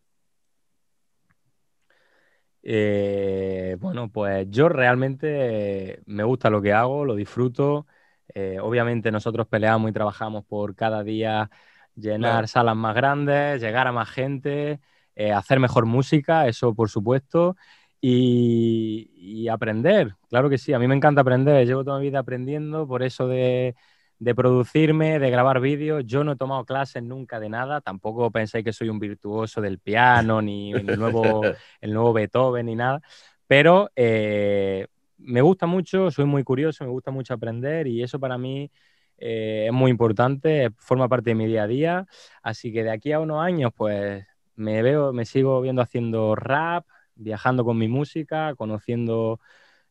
[2.62, 7.86] Eh, bueno, pues yo realmente me gusta lo que hago, lo disfruto.
[8.34, 11.50] Eh, obviamente nosotros peleamos y trabajamos por cada día
[11.96, 12.48] llenar Claro.
[12.48, 14.80] salas más grandes, llegar a más gente,
[15.16, 17.56] eh, hacer mejor música, eso por supuesto,
[18.00, 20.14] y, y aprender.
[20.28, 21.66] Claro que sí, a mí me encanta aprender.
[21.66, 23.74] Llevo toda mi vida aprendiendo, por eso de,
[24.22, 26.04] de producirme, de grabar vídeos.
[26.06, 29.80] Yo no he tomado clases nunca de nada, tampoco pensáis que soy un virtuoso del
[29.80, 31.40] piano ni el nuevo
[31.80, 33.02] el nuevo Beethoven ni nada,
[33.48, 34.86] pero eh,
[35.18, 38.70] me gusta mucho, soy muy curioso, me gusta mucho aprender y eso para mí
[39.18, 42.06] eh, es muy importante, forma parte de mi día a día,
[42.44, 46.86] así que de aquí a unos años pues me veo, me sigo viendo haciendo rap,
[47.16, 49.40] viajando con mi música, conociendo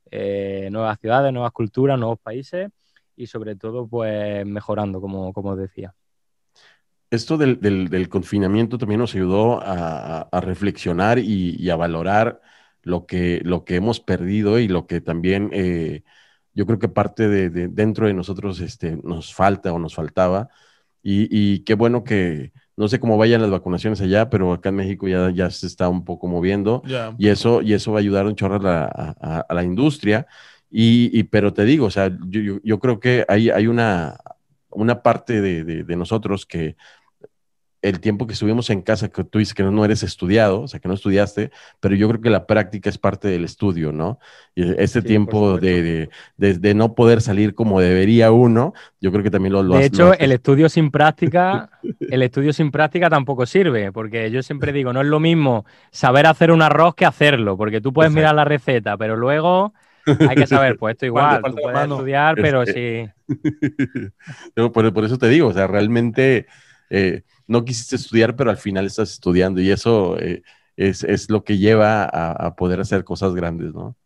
[0.09, 2.69] eh, nuevas ciudades, nuevas culturas, nuevos países
[3.15, 5.95] y sobre todo pues mejorando, como, como decía.
[7.09, 12.41] Esto del, del- del confinamiento también nos ayudó a, a- reflexionar y, y a valorar
[12.83, 16.03] lo que, lo que hemos perdido y lo que también eh,
[16.53, 20.49] yo creo que parte de, de- dentro de nosotros este, nos falta o nos faltaba.
[21.03, 24.75] Y, y qué bueno que, no sé cómo vayan las vacunaciones allá, pero acá en
[24.75, 26.83] México ya, ya se está un poco moviendo.
[26.83, 27.13] Ya.
[27.17, 29.63] Y eso, y eso va a ayudar un chorro a la, a- a- a la
[29.63, 30.27] industria.
[30.71, 34.17] Y, y- pero te digo, o sea, yo, yo- yo creo que hay, hay una,
[34.71, 36.75] una parte de, de- de nosotros que
[37.81, 40.79] el tiempo que estuvimos en casa, que tú dices que no, eres estudiado, o sea,
[40.79, 44.19] que no estudiaste, pero yo creo que la práctica es parte del estudio, ¿no?
[44.53, 49.53] Y este tiempo de, de, no poder salir como debería uno, yo creo que también
[49.53, 54.29] lo, lo De hecho, el estudio sin práctica, el estudio sin práctica tampoco sirve, porque
[54.29, 57.91] yo siempre digo, no es lo mismo saber hacer un arroz que hacerlo, porque tú
[57.93, 59.73] puedes mirar la receta, pero luego
[60.05, 64.09] hay que saber, pues esto igual, tú puedes estudiar, pero este sí.
[64.73, 66.47] por, por, eso te digo, o sea, realmente...
[66.93, 70.41] Eh, no quisiste estudiar, pero al final estás estudiando y eso eh,
[70.77, 73.97] es, lo que lleva a, poder hacer cosas grandes, ¿no?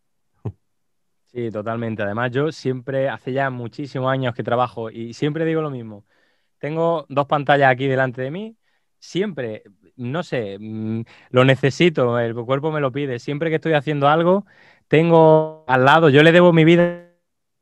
[1.26, 2.02] Sí, totalmente.
[2.02, 6.04] Además, yo siempre, hace ya muchísimos años que trabajo y siempre digo lo mismo.
[6.58, 8.56] Tengo dos pantallas aquí delante de mí.
[8.98, 9.62] Siempre,
[9.96, 13.18] no sé, mm, lo necesito, el cuerpo me lo pide.
[13.18, 14.46] Siempre que estoy haciendo algo,
[14.88, 17.06] tengo al lado, yo le debo mi vida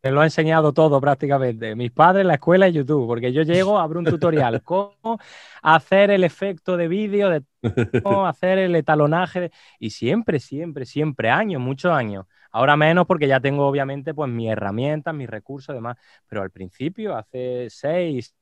[0.05, 1.75] me lo ha enseñado todo prácticamente.
[1.75, 5.19] Mis padres, la escuela y YouTube, porque yo llego, abro un tutorial, cómo
[5.63, 7.43] hacer el efecto de vídeo, de
[8.03, 9.51] cómo hacer el etalonaje.
[9.79, 12.27] Y siempre, siempre, siempre, años, muchos años.
[12.53, 15.97] Ahora menos porque ya tengo obviamente pues mis herramientas, mis recursos y demás.
[16.27, 18.35] Pero al principio, hace seis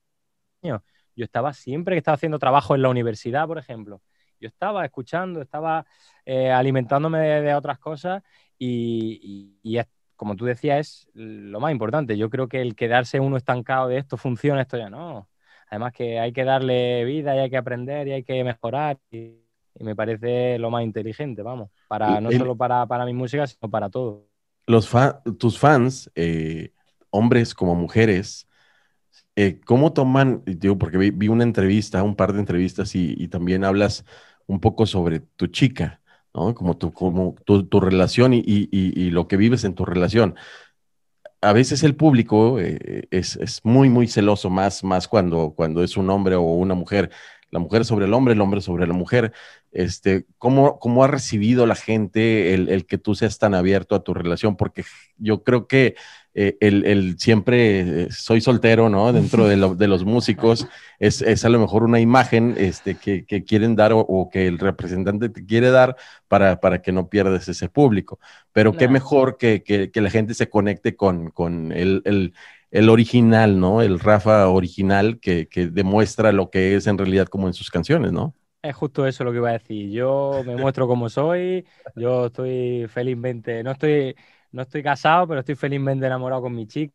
[0.64, 0.82] años,
[1.14, 4.02] yo estaba siempre que estaba haciendo trabajo en la universidad, por ejemplo.
[4.40, 5.86] Yo estaba escuchando, estaba
[6.26, 8.22] eh, alimentándome de, otras cosas
[8.64, 9.82] y, y, y
[10.14, 12.16] como tú decías, es lo más importante.
[12.16, 15.28] Yo creo que el quedarse uno estancado de esto funciona, esto ya no.
[15.68, 18.98] Además que hay que darle vida y hay que aprender y hay que mejorar.
[19.10, 19.42] Y,
[19.80, 21.70] me parece lo más inteligente, vamos.
[21.88, 24.28] Para, no solo para, para mi música, sino para todo.
[24.66, 24.88] Los
[25.38, 26.72] tus fans, eh,
[27.10, 28.46] hombres como mujeres,
[29.34, 30.42] eh, ¿cómo toman?
[30.44, 34.04] Digo, porque vi, una entrevista, un par de entrevistas y, y también hablas
[34.46, 36.01] un poco sobre tu chica.
[36.34, 36.54] ¿No?
[36.54, 40.34] Como tu, como tu, relación y, lo que vives en tu relación.
[41.40, 46.08] A veces el público eh, es, muy, muy celoso, más, más cuando, cuando es un
[46.10, 47.10] hombre o una mujer.
[47.52, 49.32] La mujer sobre el hombre, el hombre sobre la mujer.
[49.70, 54.02] Este, ¿cómo, ¿Cómo ha recibido la gente el, el que tú seas tan abierto a
[54.02, 54.56] tu relación?
[54.56, 54.84] Porque
[55.16, 55.94] yo creo que
[56.34, 59.12] eh, el, siempre eh, soy soltero, ¿no?
[59.12, 60.66] Dentro de, los músicos,
[60.98, 65.44] es, a lo mejor una imagen este, que, quieren dar o, que el representante te
[65.44, 65.96] quiere dar
[66.28, 68.18] para, para que no pierdas ese público.
[68.52, 72.32] Pero qué mejor que, la gente se conecte con, con el,
[72.88, 73.82] original, ¿no?
[73.82, 78.12] El Rafa original que, que demuestra lo que es en realidad como en sus canciones,
[78.12, 78.34] ¿no?
[78.62, 79.90] Es justo eso lo que iba a decir.
[79.90, 84.16] Yo me muestro como soy, yo estoy felizmente, no estoy,
[84.52, 86.94] no estoy casado, pero estoy felizmente enamorado con mi chica.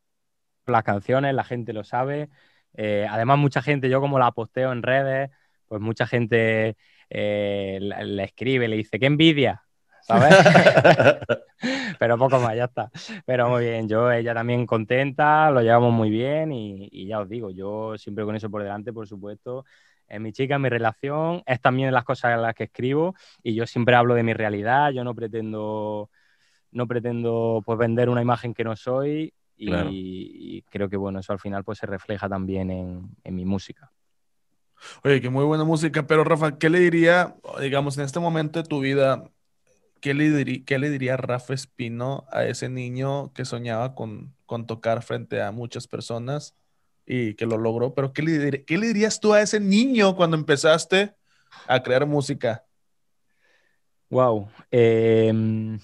[0.68, 2.30] Las canciones, la gente lo sabe.
[2.74, 5.32] Eh, además, mucha gente, yo como la posteo en redes,
[5.68, 6.78] pues mucha gente
[7.10, 9.63] eh, le, escribe, le dice, qué envidia,
[10.08, 10.34] ¿sabes?
[12.00, 12.89] pero poco más, ya está.
[13.26, 17.52] Pero muy bien, yo, ella también contenta, lo llevamos muy bien y, ya os digo,
[17.52, 19.65] yo siempre con eso por delante, por supuesto,
[20.08, 23.67] es mi chica, mi relación, es también las cosas en las que escribo y yo
[23.67, 26.10] siempre hablo de mi realidad, yo no pretendo
[26.72, 31.39] no pretendo pues vender una imagen que no soy y, creo que bueno, eso al
[31.39, 33.91] final pues se refleja también en, mi música.
[35.04, 38.70] Oye, qué muy buena música, pero Rafa, ¿qué le diría, digamos, en este momento de
[38.70, 39.24] tu vida,
[40.00, 45.52] qué le, diría, Rafa Espino a ese niño que soñaba con, con tocar frente a
[45.52, 46.56] muchas personas
[47.06, 47.94] y que lo logró?
[47.94, 51.16] Pero ¿qué le, ¿qué le dirías tú a ese niño cuando empezaste
[51.68, 52.66] a crear música?
[54.10, 54.50] Wow.
[54.72, 55.80] Eh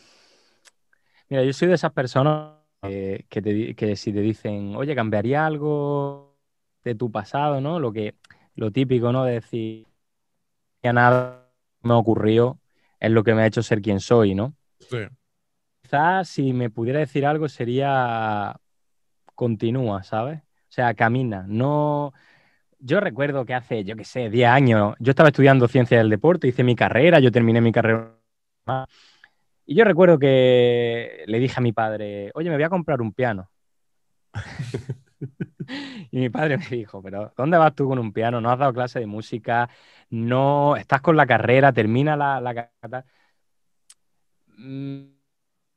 [1.33, 6.37] Mira, yo soy de esas personas que, que, si te dicen, oye, cambiaría algo
[6.83, 7.79] de tu pasado, ¿no?
[7.79, 8.13] Lo que,
[8.53, 9.23] lo típico, ¿no?
[9.23, 9.87] De decir,
[10.83, 11.49] ya nada
[11.81, 12.59] me ocurrió,
[13.03, 14.55] es lo que me ha hecho ser quien soy, ¿no?
[14.79, 14.99] Sí.
[15.81, 18.55] Quizás si me pudiera decir algo sería
[19.35, 20.39] continúa, ¿sabes?
[20.39, 22.13] O sea, camina, no...
[22.79, 26.47] Yo recuerdo que hace, yo qué sé, 10 años, yo estaba estudiando ciencia del deporte,
[26.47, 28.17] hice mi carrera, yo terminé mi carrera
[29.65, 33.13] y yo recuerdo que le dije a mi padre, oye, me voy a comprar un
[33.13, 33.49] piano.
[36.11, 38.41] y mi padre me dijo, pero ¿dónde vas tú con un piano?
[38.41, 39.69] No has dado clase de música,
[40.09, 42.71] no estás con la carrera, termina la, la.
[44.57, 45.03] Mm,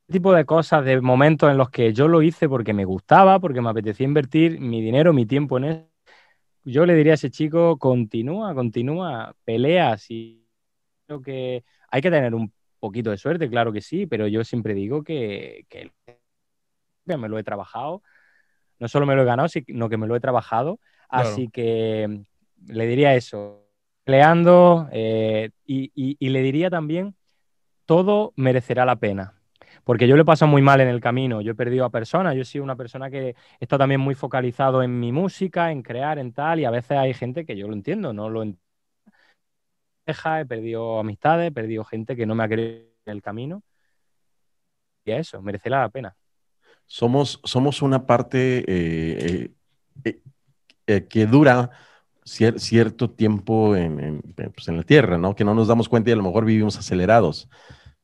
[0.08, 3.60] tipo de cosas, de momentos en los que yo lo hice porque me gustaba, porque
[3.60, 5.88] me apetecía invertir mi dinero, mi tiempo en eso.
[6.64, 10.46] Yo le diría a ese chico, continúa, continúa, peleas y
[11.06, 14.74] creo que hay que tener un poquito de suerte, claro que sí, pero yo siempre
[14.74, 15.92] digo que, que
[17.06, 18.02] me lo he trabajado.
[18.78, 20.78] No solo me lo he ganado, sino que me lo he trabajado.
[21.08, 23.64] Así que mm, le diría eso,
[24.04, 27.14] peleando eh, y, le diría también,
[27.84, 29.34] todo merecerá la pena.
[29.84, 32.42] Porque yo le paso muy mal en el camino, yo he perdido a personas, yo
[32.42, 36.32] he sido una persona que está también muy focalizado en mi música, en crear, en
[36.32, 38.66] tal, y a veces hay gente que yo lo entiendo, no lo entiendo
[40.06, 43.62] he perdido amistades, he perdido gente que no me ha querido en el camino.
[45.04, 46.16] Y a eso, merece la pena.
[46.86, 49.50] Somos, somos una parte eh,
[50.04, 50.20] eh,
[50.86, 51.70] eh, que dura
[52.24, 53.74] cierto tiempo
[54.54, 55.36] pues, en, la Tierra, ¿no?
[55.36, 57.48] Que no nos damos cuenta y a lo mejor vivimos acelerados.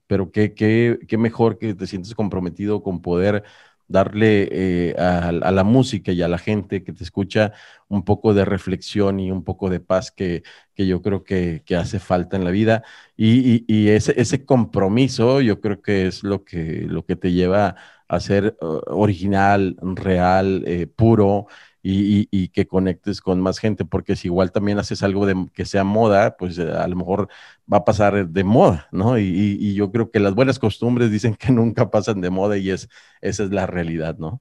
[0.07, 3.45] Pero qué, qué, qué mejor que te sientes comprometido con poder
[3.93, 7.53] darle eh, a, la música y a la gente que te escucha
[7.89, 10.43] un poco de reflexión y un poco de paz que,
[10.77, 12.83] yo creo que, hace falta en la vida.
[13.17, 17.77] Y, ese, ese, compromiso yo creo que es lo que, lo que te lleva a
[18.21, 21.47] ser uh, original, real, eh, puro
[21.83, 25.85] y, que conectes con más gente, porque si igual también haces algo de, que sea
[25.85, 27.29] moda, pues eh, a lo mejor
[27.73, 29.19] va a pasar de moda, ¿no?
[29.19, 32.89] Y, yo creo que las buenas costumbres dicen que nunca pasan de moda y es,
[33.21, 34.41] esa es la realidad, ¿no?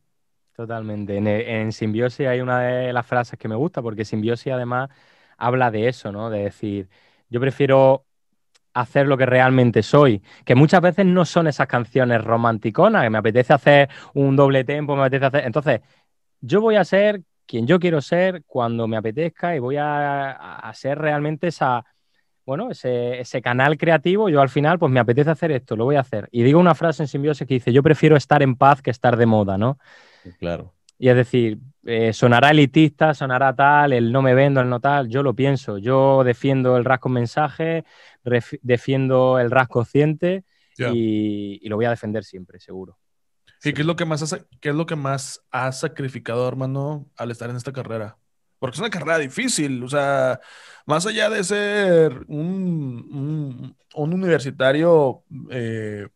[0.56, 1.18] Totalmente.
[1.18, 4.90] En, en Simbiosis hay una de las frases que me gusta, porque Simbiosis además
[5.38, 6.30] habla de eso, ¿no?
[6.30, 6.90] De decir,
[7.30, 8.06] yo prefiero
[8.74, 13.18] hacer lo que realmente soy, que muchas veces no son esas canciones romanticonas, que me
[13.18, 15.46] apetece hacer un doble tempo, me apetece hacer...
[15.46, 15.82] Entonces,
[16.42, 20.98] yo voy a ser quien yo quiero ser cuando me apetezca y voy a, ser
[20.98, 21.84] realmente esa,
[22.46, 24.30] bueno, ese, canal creativo.
[24.30, 26.30] Yo al final, pues me apetece hacer esto, lo voy a hacer.
[26.32, 29.18] Y digo una frase en simbiosis que dice, yo prefiero estar en paz que estar
[29.18, 29.78] de moda, ¿no?
[30.40, 30.74] Claro.
[31.02, 35.10] Y es decir, eh, sonará elitista, sonará tal, el no me vendo, el no tal,
[35.10, 35.80] yo lo pienso.
[35.80, 37.86] Yo defiendo el rasgo mensaje,
[38.62, 40.44] defiendo el rasgo consciente
[40.78, 43.00] y, lo voy a defender siempre, seguro.
[43.58, 47.08] Sí, ¿qué es lo que más has, qué es lo que más has sacrificado, hermano,
[47.18, 48.16] al estar en esta carrera?
[48.60, 50.40] Porque es una carrera difícil, o sea,
[50.86, 56.10] más allá de ser un, universitario, eh,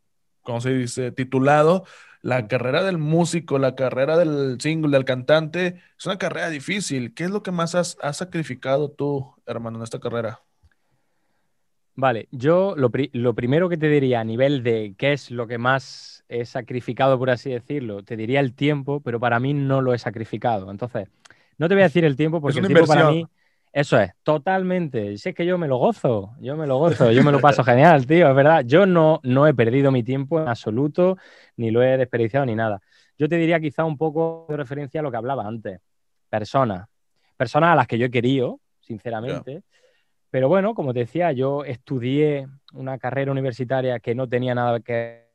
[0.43, 1.85] ¿cómo se dice?, titulado,
[2.25, 7.13] la carrera del músico, la carrera del single, del cantante, es una carrera difícil.
[7.13, 10.41] ¿Qué es lo que más has, has sacrificado tú, hermano, en esta carrera?
[11.93, 15.59] Vale, yo lo, lo primero que te diría a nivel de qué es lo que
[15.59, 19.93] más he sacrificado, por así decirlo, te diría el tiempo, pero para mí no lo
[19.93, 20.71] he sacrificado.
[20.71, 21.07] Entonces,
[21.59, 23.27] no te voy a decir el tiempo porque el tiempo para mí,
[23.75, 25.17] eso es, totalmente.
[25.17, 27.61] Si es que yo me lo gozo, yo me lo gozo, yo me lo paso
[27.61, 28.63] genial, tío, es verdad.
[28.65, 31.17] Yo no, no he perdido mi tiempo en absoluto,
[31.57, 32.79] ni lo he desperdiciado ni nada.
[33.17, 35.81] Yo te diría quizá un poco de referencia a lo que hablaba antes.
[36.29, 36.87] Personas.
[37.35, 39.63] Personas a las que yo he querido, sinceramente.
[40.29, 45.27] Pero bueno, como te decía, yo estudié una carrera universitaria que no tenía nada que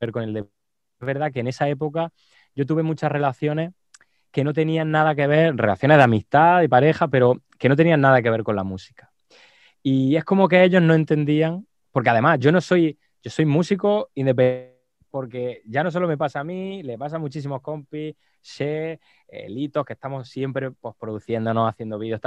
[0.00, 0.56] ver con el deporte.
[0.98, 2.12] Es verdad que en esa época
[2.56, 3.70] yo tuve muchas relaciones
[4.30, 8.00] que no tenían nada que ver, relaciones de amistad y pareja, pero que no tenían
[8.00, 9.10] nada que ver con la música.
[9.82, 14.10] Y es como que ellos no entendían, porque además yo no soy, yo soy músico
[14.14, 14.78] independiente,
[15.10, 19.00] porque ya no solo me pasa a mí, le pasa a muchísimos compis, She,
[19.48, 22.20] Litos, que estamos siempre pues, produciéndonos, haciendo vídeos,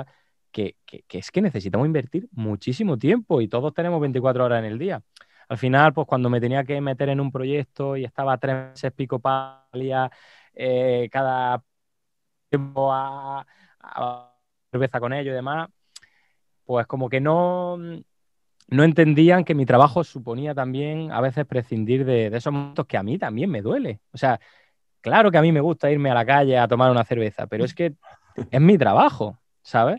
[0.51, 4.77] que, que es que necesitamos invertir muchísimo tiempo y todos tenemos 24 horas en el
[4.77, 5.01] día
[5.49, 8.91] al final, pues cuando me tenía que meter en un proyecto y estaba tres meses
[8.93, 10.09] pico palia,
[10.53, 11.63] eh, cada
[12.53, 13.45] tiempo a,
[14.71, 15.69] cerveza con ellos y demás,
[16.65, 22.29] pues como que no, no entendían que mi trabajo suponía también a veces prescindir de,
[22.29, 23.99] de, esos momentos que a mí también me duele.
[24.11, 24.39] O sea,
[25.01, 27.65] claro que a mí me gusta irme a la calle a tomar una cerveza, pero
[27.65, 27.93] es que
[28.49, 29.97] es mi trabajo, ¿sabes?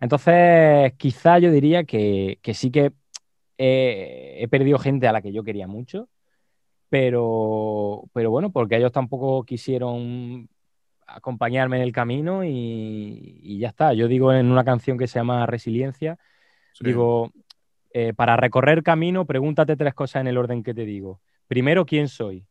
[0.00, 2.92] Entonces, quizá yo diría que, que sí que
[3.58, 6.08] he perdido gente a la que yo quería mucho,
[6.88, 10.48] pero, pero bueno, porque ellos tampoco quisieron
[11.06, 13.92] acompañarme en el camino y, ya está.
[13.94, 16.18] Yo digo en una canción que se llama Resiliencia,
[16.80, 17.32] digo,
[17.92, 21.20] eh, para recorrer camino, pregúntate tres cosas en el orden que te digo.
[21.46, 22.46] Primero, ¿quién soy?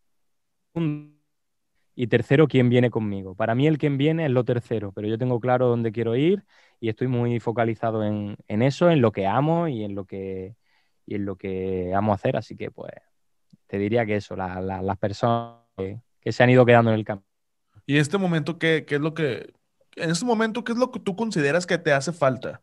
[1.96, 3.36] Y tercero, ¿quién viene conmigo?
[3.36, 6.46] Para mí el quién viene es lo tercero, pero yo tengo claro dónde quiero ir
[6.80, 10.56] y estoy muy focalizado en, en eso, en lo que amo y en lo que,
[11.06, 12.36] y en lo que amo hacer.
[12.38, 12.92] Así que, pues,
[13.68, 17.35] te diría que eso, las personas que, se han ido quedando en el campo.
[17.86, 19.54] ¿Y este momento qué, qué es lo que,
[19.96, 22.62] en este momento, qué es lo que tú consideras que te hace falta?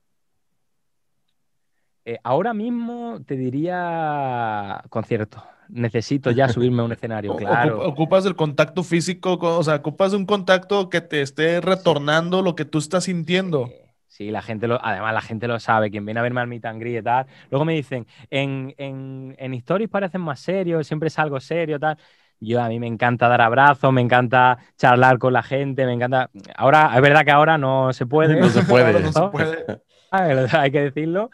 [2.05, 5.45] Eh, ahora mismo te diría concierto.
[5.69, 7.87] Necesito ya subirme a un escenario, claro.
[7.87, 12.65] Ocupas el contacto físico, o sea, ocupas un contacto que te esté retornando lo que
[12.65, 13.71] tú estás sintiendo.
[14.09, 16.67] Sí, la gente lo, además la gente lo sabe, quien viene a verme al meet
[16.67, 17.27] and y tal.
[17.51, 21.96] Luego me dicen, en, en, en stories parecen más serios, siempre es algo serio, tal.
[22.45, 26.31] Yo a mí me encanta dar abrazos, me encanta charlar con la gente, me encanta.
[26.57, 28.40] Ahora, es verdad que ahora no se puede.
[28.40, 29.01] No se puede.
[29.01, 29.65] no se puede.
[30.11, 31.31] Hay que decirlo,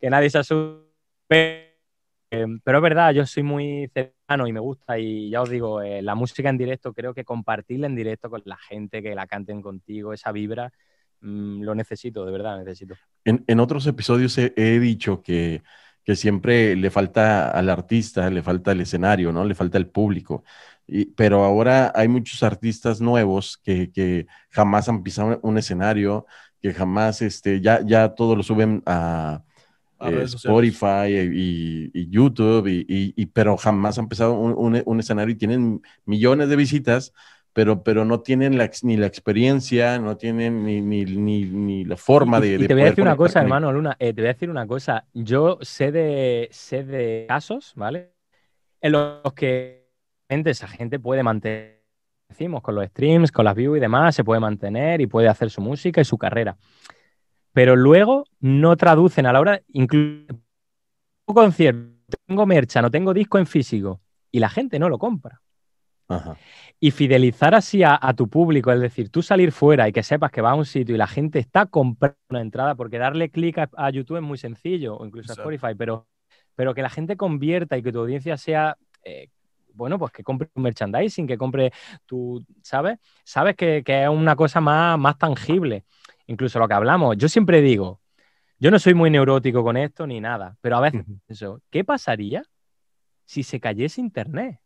[0.00, 1.76] que nadie se asuste.
[2.30, 4.98] Pero es verdad, yo soy muy cercano y me gusta.
[4.98, 8.42] Y ya os digo, eh, la música en directo, creo que compartirla en directo con
[8.44, 10.70] la gente, que la canten contigo, esa vibra,
[11.20, 12.94] Mm, lo necesito, de verdad, necesito.
[13.24, 15.62] En, en otros episodios he, he dicho que,
[16.08, 19.44] que, siempre le falta al artista, le falta el escenario, ¿no?
[19.44, 20.44] Le falta el público.
[20.86, 26.26] Y, pero ahora hay muchos artistas nuevos que, que jamás han pisado un escenario,
[26.62, 29.42] que jamás, este, ya, ya todo lo suben a,
[30.00, 35.38] eh, Spotify y, y, YouTube, y, pero jamás han pisado un, un, un escenario y
[35.38, 37.12] tienen millones de visitas
[37.58, 41.96] pero, pero no tienen la, ni la experiencia, no tienen ni, ni, ni, ni la
[41.96, 42.54] forma de...
[42.54, 44.64] Y, te voy a decir una cosa, hermano Luna, eh, te voy a decir una
[44.64, 45.06] cosa.
[45.12, 48.12] Yo sé de, sé de casos, ¿vale?
[48.80, 49.88] En los que
[50.28, 51.82] esa gente puede mantener,
[52.28, 55.50] decimos, con los streams, con las views y demás, se puede mantener y puede hacer
[55.50, 56.56] su música y su carrera.
[57.52, 60.28] Pero luego no traducen a la hora, incluso
[61.26, 61.90] concierto,
[62.24, 64.00] tengo mercha, no tengo disco en físico
[64.30, 65.42] y la gente no lo compra.
[66.08, 66.36] Ajá.
[66.80, 70.30] Y fidelizar así a, a, tu público, es decir, tú salir fuera y que sepas
[70.30, 73.58] que vas a un sitio y la gente está comprando una entrada, porque darle clic
[73.58, 76.06] a, a, YouTube es muy sencillo, o incluso a Spotify, pero,
[76.54, 79.28] pero que la gente convierta y que tu audiencia sea, eh,
[79.74, 81.72] bueno, pues que compre tu merchandising, que compre
[82.06, 82.98] tu, ¿sabes?
[83.22, 85.84] Sabes que, que, es una cosa más, más tangible.
[86.26, 88.00] Incluso lo que hablamos, yo siempre digo,
[88.58, 92.42] yo no soy muy neurótico con esto ni nada, pero a veces pienso, ¿qué pasaría
[93.24, 94.60] si se cayese Internet?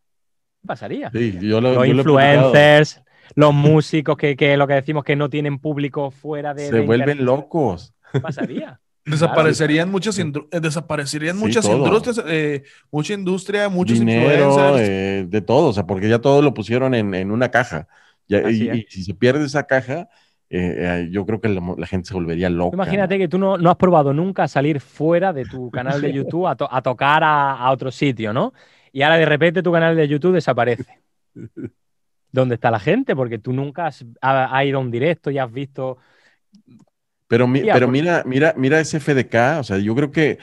[0.67, 1.11] Pasaría?
[1.11, 3.03] Sí, yo lo, los yo influencers,
[3.35, 6.67] los músicos que, que, lo que decimos que no tienen público fuera de.
[6.67, 7.27] Se de vuelven internet.
[7.27, 7.95] locos.
[8.13, 8.81] ¿Qué pasaría?
[9.05, 9.93] Desaparecerían claro.
[9.93, 14.89] muchas, indru desaparecerían sí, muchas industrias, eh, mucha industria, muchos Dinero, influencers.
[14.89, 17.89] Eh, de todo, o sea, porque ya todo lo pusieron en, en una caja.
[18.29, 20.09] Ya, y, y, si se pierde esa caja,
[20.55, 22.75] eh, yo creo que la, la, gente se volvería loca.
[22.75, 23.19] Imagínate ¿no?
[23.19, 26.55] que tú no, no, has probado nunca salir fuera de tu canal de YouTube a,
[26.55, 28.53] to a tocar a, a, otro sitio, ¿no?
[28.93, 30.99] Y ahora de repente tu canal de YouTube desaparece.
[32.33, 33.15] ¿Dónde está la gente?
[33.17, 35.99] Porque tú nunca has, has ido a un directo y has visto.
[37.29, 40.39] Pero, mi, pero mira, mira, mira ese FDK, o sea, yo creo que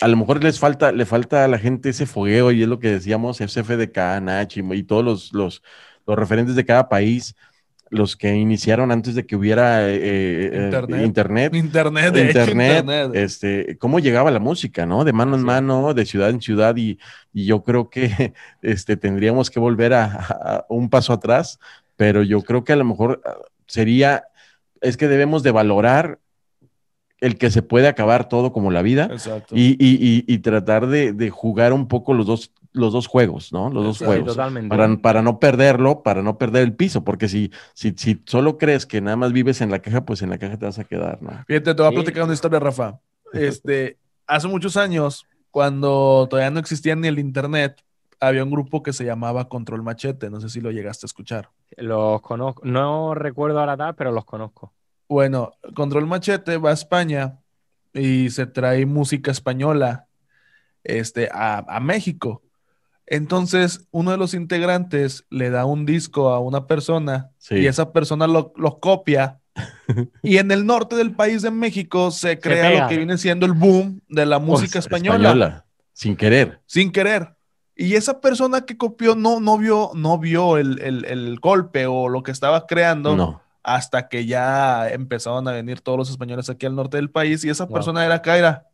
[0.00, 2.80] a lo mejor les falta, le falta a la gente ese fogueo, y es lo
[2.80, 5.62] que decíamos, ese FDK, Nachi y todos los, los,
[6.06, 7.36] los referentes de cada país
[7.90, 11.04] los que iniciaron antes de que hubiera eh, internet.
[11.04, 11.54] internet.
[11.54, 13.10] Internet, de internet, hecho, internet.
[13.14, 15.04] Este, cómo llegaba la música, ¿no?
[15.04, 15.46] De mano en sí.
[15.46, 16.98] mano, de ciudad en ciudad, y,
[17.32, 21.58] y, yo creo que este, tendríamos que volver a, a, un paso atrás,
[21.96, 24.24] pero yo creo que a lo mejor ah, sería,
[24.80, 26.18] es que debemos de valorar
[27.20, 29.08] el que se puede acabar todo como la vida
[29.50, 33.70] y, y, y, tratar de, de, jugar un poco los dos, los dos juegos, ¿no?
[33.70, 34.28] Los dos sí, juegos.
[34.28, 34.68] Totalmente.
[34.68, 38.84] Para, para, no perderlo, para no perder el piso, porque si, si, si, solo crees
[38.84, 41.22] que nada más vives en la caja, pues en la caja te vas a quedar,
[41.22, 41.30] ¿no?
[41.46, 43.00] Fíjate, te voy a platicar una historia, Rafa.
[43.32, 43.98] Este,
[44.28, 47.82] hace muchos años, cuando todavía no existía ni el internet,
[48.20, 51.48] había un grupo que se llamaba Control Machete, no sé si lo llegaste a escuchar.
[51.76, 54.72] Los conozco, no recuerdo ahora tal, pero los conozco.
[55.08, 57.38] Bueno, Control Machete va a España
[57.92, 60.06] y se trae música española
[60.82, 62.42] este, a, a, México.
[63.06, 67.56] Entonces, uno de los integrantes le da un disco a una persona sí.
[67.56, 69.40] y esa persona lo, lo copia.
[70.22, 73.46] y en el norte del país de México se crea se lo que viene siendo
[73.46, 75.28] el boom de la música pues, española.
[75.28, 75.66] española.
[75.92, 76.60] Sin querer.
[76.66, 77.36] Sin querer.
[77.76, 82.08] Y esa persona que copió no, no vio, no vio el, el, el golpe o
[82.08, 83.16] lo que estaba creando.
[83.16, 87.42] No hasta que ya empezaron a venir todos los españoles aquí al norte del país
[87.44, 87.74] y esa wow.
[87.74, 88.68] persona era Kaira.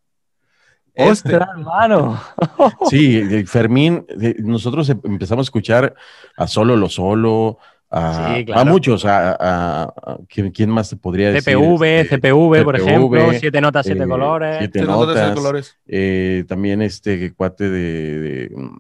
[0.95, 1.11] Este.
[1.11, 2.21] ¡Ostras, hermano!
[2.91, 4.07] sí, Fermín,
[4.39, 5.95] nosotros em, empezamos a escuchar
[6.37, 7.59] a Solo lo Solo,
[7.91, 8.61] a, sí, claro.
[8.61, 11.55] a muchos, a, a, a, ¿quién más te podría decir?
[11.57, 14.59] CPV, este, CPV, por ejemplo, siete notas, siete eh, colores.
[14.59, 15.79] Siete, siete notas, notas, siete colores.
[15.87, 18.71] Eh, también este cuate de, de,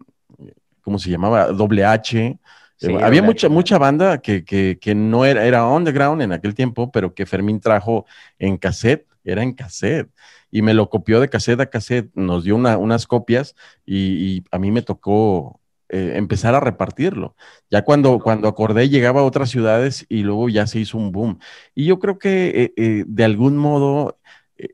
[0.82, 1.46] ¿cómo se llamaba?
[1.48, 2.38] Doble H.
[2.76, 6.90] Sí, había mucha, mucha banda que, que, que, no era, era underground en aquel tiempo,
[6.90, 8.06] pero que Fermín trajo
[8.38, 10.10] en cassette, era en cassette,
[10.50, 13.54] y me lo copió de cassette a cassette, nos dio una, unas copias
[13.86, 17.34] y, y, a mí me tocó eh, empezar a repartirlo.
[17.70, 21.40] Ya cuando, cuando acordé llegaba a otras ciudades y luego ya se hizo un boom.
[21.74, 24.18] Y yo creo que eh, eh, de algún modo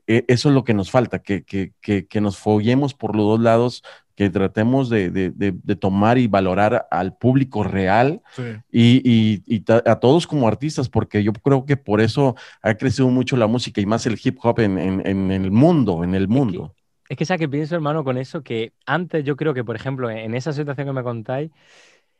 [0.05, 3.39] eso es lo que nos falta, que, que, que, que nos foguemos por los dos
[3.39, 3.83] lados
[4.17, 8.41] que tratemos de, de, de, de, tomar y valorar al público real sí.
[8.71, 13.09] y, y, y a todos como artistas, porque yo creo que por eso ha crecido
[13.09, 16.27] mucho la música y más el hip hop en, en, en el mundo, en el
[16.27, 16.73] mundo.
[16.73, 18.41] Es que, es que ¿sabes que pienso, hermano, con eso?
[18.41, 21.51] Que antes yo creo que, por ejemplo, en esa situación que me contáis,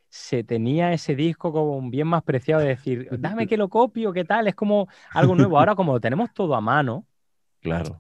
[0.08, 4.24] se tenía ese disco como bien más preciado de decir, dame que lo copio, ¿qué
[4.24, 4.48] tal?
[4.48, 5.58] Es como algo nuevo.
[5.58, 7.08] Ahora como lo tenemos todo a mano.
[7.60, 8.00] Claro.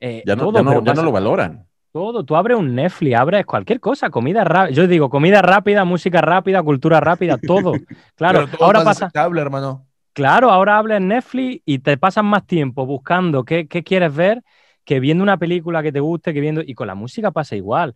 [0.00, 1.68] Eh, ya, no, todo, ya, no, ya no lo valoran.
[1.94, 4.74] Todo, tú abres un Netflix, abres cualquier cosa, comida rápida.
[4.74, 7.72] Yo digo, comida rápida, música rápida, cultura rápida, todo.
[8.16, 9.12] Claro, todo ahora pasa.
[9.14, 9.86] Cable, hermano.
[10.12, 14.42] Claro, ahora hablas en Netflix y te pasas más tiempo buscando qué, qué quieres ver
[14.84, 16.62] que viendo una película que te guste, que viendo.
[16.66, 17.94] Y con la música pasa igual.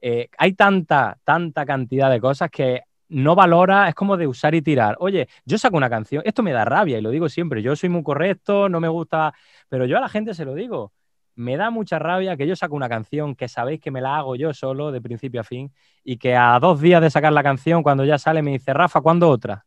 [0.00, 2.80] Eh, hay tanta, tanta cantidad de cosas que
[3.10, 4.96] no valora, es como de usar y tirar.
[5.00, 7.90] Oye, yo saco una canción, esto me da rabia y lo digo siempre, yo soy
[7.90, 9.34] muy correcto, no me gusta,
[9.68, 10.93] pero yo a la gente se lo digo.
[11.36, 14.36] Me da mucha rabia que yo saco una canción que sabéis que me la hago
[14.36, 15.72] yo solo de principio a fin
[16.04, 19.00] y que a dos días de sacar la canción, cuando ya sale, me dice, Rafa,
[19.00, 19.66] ¿cuándo otra?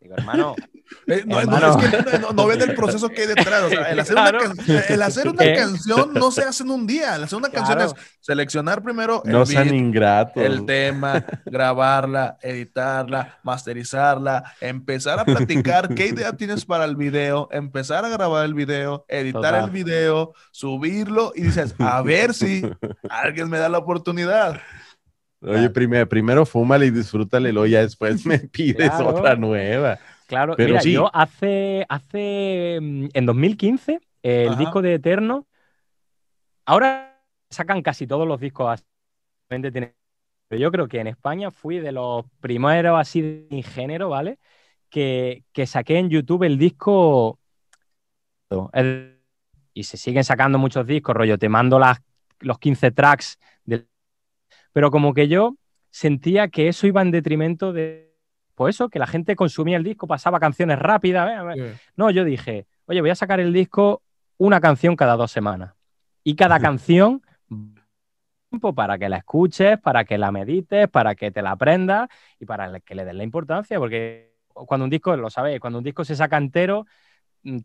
[0.00, 0.56] Digo, hermano.
[1.06, 1.76] Eh, no, Hermano.
[1.76, 3.62] no, es que no, no ven el proceso que hay detrás.
[3.64, 4.38] O sea, el hacer Claro.
[4.50, 7.14] una, can- el hacer una canción no se hace en un día.
[7.16, 7.92] El hacer una canción Claro.
[7.92, 10.42] es seleccionar primero el No sean beat, ingratos.
[10.42, 18.04] el tema, grabarla, editarla, masterizarla, empezar a platicar qué idea tienes para el video, empezar
[18.04, 19.64] a grabar el video, editar Total.
[19.64, 22.62] el video, subirlo y dices, a ver si
[23.08, 24.60] alguien me da la oportunidad.
[25.42, 29.08] Oye, primero, primero fúmale y disfrútale, y luego ya después me pides Claro.
[29.10, 29.98] otra nueva.
[30.26, 30.94] Claro, Pero mira, sí.
[30.94, 34.58] yo hace, hace, mm, en 2015, el Ajá.
[34.58, 35.46] disco de Eterno,
[36.66, 37.20] ahora
[37.50, 38.84] sacan casi todos los discos así,
[40.48, 44.38] pero yo creo que en España fui de los primeros así de mi género, ¿vale?
[44.90, 47.38] Que, que saqué en YouTube el disco
[48.72, 49.18] el-
[49.74, 51.98] y se siguen sacando muchos discos, rollo, te mando las,
[52.40, 53.88] los 15 tracks, del-
[54.72, 55.56] pero como que yo
[55.90, 58.14] sentía que eso iba en detrimento de,
[58.54, 61.56] pues eso, que la gente consumía el disco, pasaba canciones rápidas.
[61.56, 61.74] ¿eh?
[61.96, 64.02] No, yo dije, oye, voy a sacar el disco
[64.38, 65.74] una canción cada dos semanas.
[66.22, 67.22] Y cada canción,
[68.50, 72.08] tiempo para que la escuches, para que la medites, para que te la aprendas
[72.38, 75.84] y para que le des la importancia, porque cuando un disco, lo sabéis, cuando un
[75.84, 76.86] disco se saca entero,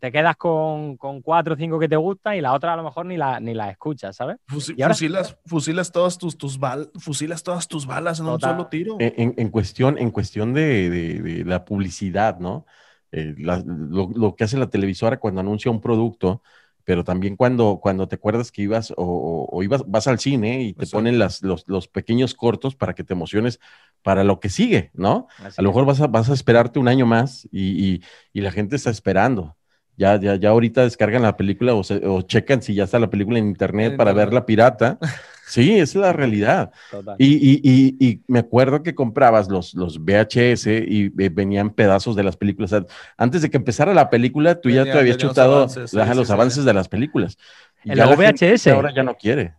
[0.00, 2.82] te quedas con, con cuatro o cinco que te gustan y la otra a lo
[2.82, 4.36] mejor ni la, ni la escuchas, ¿sabes?
[4.48, 8.40] Fusi- Y ahora- fusilas, fusilas todas tus, tus bal- fusilas todas tus balas en un
[8.40, 8.96] solo tiro.
[9.00, 12.66] En, en- cuestión, en cuestión de, de- de la publicidad, ¿no?
[13.12, 16.42] Eh, la- lo, lo que hace la televisora cuando anuncia un producto,
[16.84, 20.62] pero también cuando, cuando te acuerdas que ibas o, o- o ibas, vas al cine
[20.62, 23.58] y te ponen las, los, los pequeños cortos para que te emociones
[24.02, 25.26] para lo que sigue, ¿no?
[25.38, 28.02] Así A lo mejor vas a, vas a esperarte un año más y, y-
[28.32, 29.55] y la gente está esperando.
[29.98, 33.08] Ya, ya, ya ahorita descargan la película o, se- o checan si ya está la
[33.08, 34.26] película en internet para internet.
[34.28, 34.98] verla pirata.
[35.48, 36.72] Sí, esa es la realidad.
[36.90, 37.14] Total.
[37.20, 42.16] Y, y- y- y me acuerdo que comprabas los, los VHS y eh, venían pedazos
[42.16, 42.72] de las películas.
[42.72, 42.86] O sea,
[43.16, 46.26] antes de que empezara la película, tú ya te habías los chutado avances, sí, los
[46.26, 46.66] sí, avances sí.
[46.66, 47.38] de las películas.
[47.84, 48.66] Y En ya la VHS.
[48.72, 49.54] ahora ya no quiere.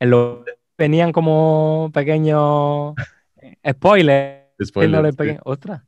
[0.00, 0.38] En los
[0.76, 2.94] venían como pequeños
[3.64, 4.42] spoilers.
[4.60, 5.40] Spoiler, haciéndole sí.
[5.44, 5.82] Ostras,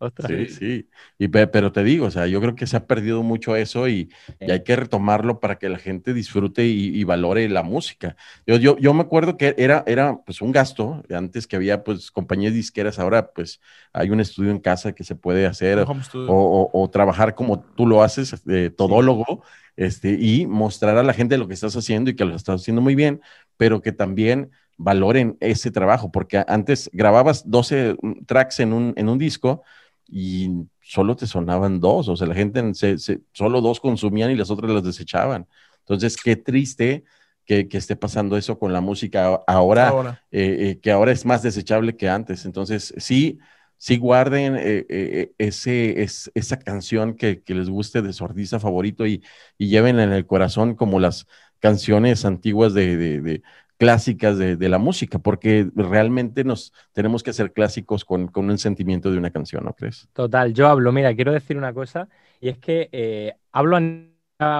[0.00, 0.32] ostras.
[0.32, 0.88] Sí, sí.
[1.18, 3.88] Y, pe- pero te digo, o sea, yo creo que se ha perdido mucho eso
[3.88, 4.10] y,
[4.44, 8.16] y hay que retomarlo para que la gente disfrute y, y valore la música.
[8.46, 12.10] Yo, yo, yo me acuerdo que era, era pues un gasto, antes que había pues
[12.10, 13.60] compañías disqueras, ahora pues
[13.94, 15.90] hay un estudio en casa que se puede hacer o,
[16.24, 19.42] o- o trabajar como tú lo haces, eh, todólogo,
[19.76, 22.82] este, y mostrar a la gente lo que estás haciendo y que lo estás haciendo
[22.82, 23.20] muy bien,
[23.56, 27.96] pero que también valoren ese trabajo, porque antes grababas 12
[28.26, 29.62] tracks en un, en un disco
[30.10, 30.50] y
[30.82, 34.50] solo te sonaban dos, o sea, la gente se- se- solo dos consumían y las
[34.50, 35.46] otras las desechaban.
[35.80, 37.04] Entonces, qué triste
[37.46, 40.22] que, que esté pasando eso con la música ahora, Ahora.
[40.30, 42.44] eh, eh, que ahora es más desechable que antes.
[42.44, 43.38] Entonces, sí,
[43.76, 49.06] sí guarden eh, ese, es, esa canción que, que les guste de su artista favorito
[49.06, 49.22] y,
[49.58, 51.26] y lleven en el corazón como las
[51.60, 53.42] canciones antiguas de, de- de-
[53.80, 58.58] clásicas de, de la música, porque realmente nos tenemos que hacer clásicos con, con un
[58.58, 60.08] sentimiento de una canción, ¿no crees?
[60.12, 62.08] Total, yo hablo, mira, quiero decir una cosa,
[62.40, 64.14] y es que eh, hablo, en-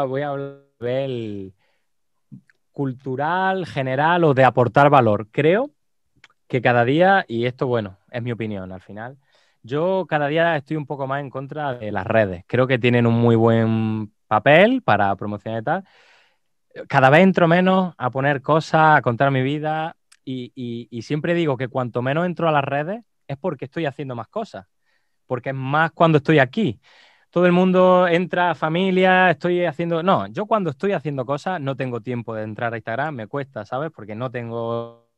[0.09, 1.55] voy a hablar nivel
[2.73, 5.29] cultural, general o de aportar valor.
[5.31, 5.71] Creo
[6.49, 9.18] que cada día, y esto, bueno, es mi opinión al final,
[9.62, 12.45] yo cada día estoy un poco más en contra de las redes.
[12.47, 15.85] Creo que tienen un muy buen papel para promocionar y tal.
[16.89, 20.53] Cada vez entro menos a poner cosas, a contar mi vida, y,
[20.91, 24.29] y- siempre digo que cuanto menos entro a las redes es porque estoy haciendo más
[24.29, 24.66] cosas
[25.27, 26.81] porque es más cuando estoy aquí.
[27.31, 30.03] Todo el mundo entra, familia, estoy haciendo...
[30.03, 33.64] No, yo cuando estoy haciendo cosas no tengo tiempo de entrar a Instagram, me cuesta,
[33.66, 33.91] ¿sabes?
[33.95, 35.11] Porque no tengo...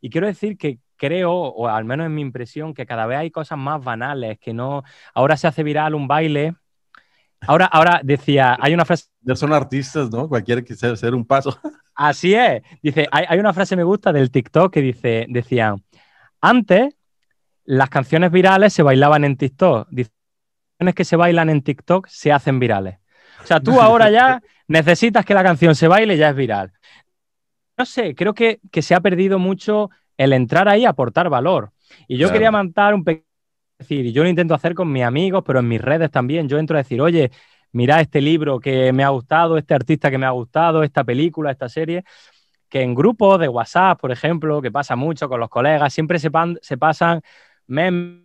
[0.00, 3.30] Y quiero decir que creo, o al menos en mi impresión, que cada vez hay
[3.30, 4.82] cosas más banales, que no...
[5.14, 6.54] Ahora se hace viral un baile.
[7.46, 9.06] Ahora, ahora decía, hay una frase...
[9.20, 10.28] Ya son artistas, ¿no?
[10.28, 11.58] Cualquiera quisiera hacer un paso.
[11.94, 12.62] Así es.
[12.82, 15.76] Dice, hay, hay una frase me gusta del TikTok que dice, decía,
[16.40, 16.94] antes
[17.64, 19.88] las canciones virales se bailaban en TikTok.
[19.90, 22.98] Dice, las canciones que se bailan en TikTok se hacen virales.
[23.42, 26.72] O sea, tú ahora ya necesitas que la canción se baile y ya es viral.
[27.76, 31.70] No sé, creo que, que se ha perdido mucho el entrar ahí a aportar valor.
[32.08, 32.32] Y yo Claro.
[32.32, 33.24] quería mandar un pequeño
[33.78, 36.48] decir, y yo lo intento hacer con mis amigos, pero en mis redes también.
[36.48, 37.30] Yo entro a decir, oye,
[37.72, 41.50] mira este libro que me ha gustado, este artista que me ha gustado, esta película,
[41.50, 42.04] esta serie,
[42.68, 46.30] que en grupos de WhatsApp, por ejemplo, que pasa mucho con los colegas, siempre se,
[46.62, 47.20] se pasan
[47.66, 48.24] memes,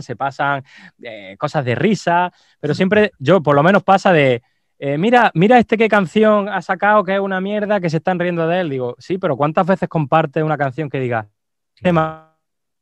[0.00, 0.64] se pasan
[1.02, 4.42] eh, cosas de risa, pero siempre yo por lo menos pasa de,
[4.78, 8.18] eh, mira, mira este qué canción ha sacado que es una mierda, que se están
[8.18, 8.70] riendo de él.
[8.70, 11.28] Digo, sí, pero ¿cuántas veces comparte una canción que diga,
[11.76, 12.30] ¿qué más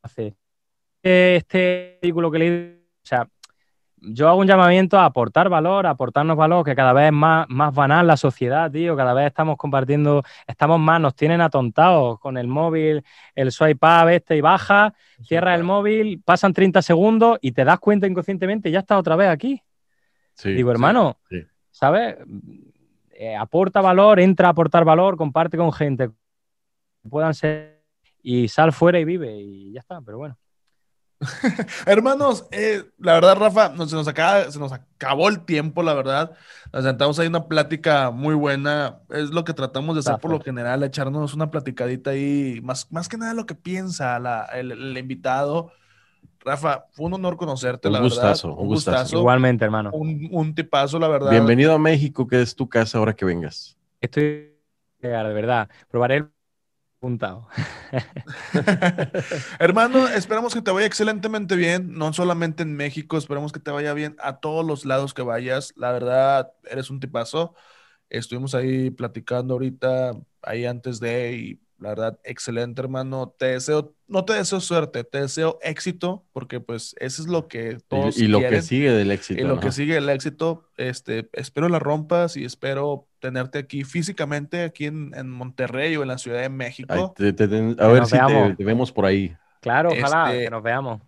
[0.02, 0.36] hace?
[1.02, 3.28] Este artículo que leí, o sea,
[3.96, 7.46] yo hago un llamamiento a aportar valor, a aportarnos valor, que cada vez es más,
[7.48, 12.36] más banal la sociedad, tío, cada vez estamos compartiendo, estamos más, nos tienen atontados con
[12.36, 17.52] el móvil, el swipe up este y baja, cierra el móvil, pasan 30 segundos y
[17.52, 19.62] te das cuenta inconscientemente ya estás otra vez aquí.
[20.42, 21.18] Digo, hermano,
[21.70, 22.16] ¿sabes?
[23.12, 26.10] Eh, aporta valor, entra a aportar valor, comparte con gente
[27.08, 27.82] puedan ser
[28.22, 30.38] y sal fuera y vive y ya está, pero bueno.
[31.86, 36.32] Hermanos, eh, la verdad, Rafa, se, nos acaba, se nos acabó el tiempo, la verdad.
[36.72, 39.00] Nos sentamos ahí una plática muy buena.
[39.10, 43.08] Es lo que tratamos de hacer por lo general, echarnos una platicadita ahí, más, más
[43.08, 44.20] que nada lo que piensa
[44.54, 45.72] el, invitado.
[46.40, 48.62] Rafa, fue un honor conocerte, un la gustazo, verdad.
[48.62, 49.18] Un gustazo.
[49.18, 49.90] Igualmente, hermano.
[49.92, 51.30] Un, un, tipazo, la verdad.
[51.30, 53.76] Bienvenido a México, que es tu casa ahora que vengas.
[54.00, 54.52] Estoy
[55.02, 55.68] de verdad.
[55.90, 56.31] Probaré el
[57.02, 57.48] Puntado.
[59.58, 63.92] Hermano, esperamos que te vaya excelentemente bien, no solamente en México, esperamos que te vaya
[63.92, 65.72] bien a todos los lados que vayas.
[65.74, 67.56] La verdad, eres un tipazo.
[68.08, 73.34] Estuvimos ahí platicando ahorita, ahí antes de, y la verdad, excelente, hermano.
[73.36, 77.78] Te deseo, no te deseo suerte, te deseo éxito, porque pues eso es lo que
[77.88, 79.40] todos Y, y lo que sigue del éxito.
[79.40, 84.64] Y lo que sigue del éxito, este, espero la rompas y espero tenerte aquí físicamente,
[84.64, 87.14] aquí en, Monterrey o en la Ciudad de México.
[87.16, 88.18] a ver si
[88.56, 89.34] te, vemos por ahí.
[89.60, 91.00] Claro, ojalá este, que nos veamos.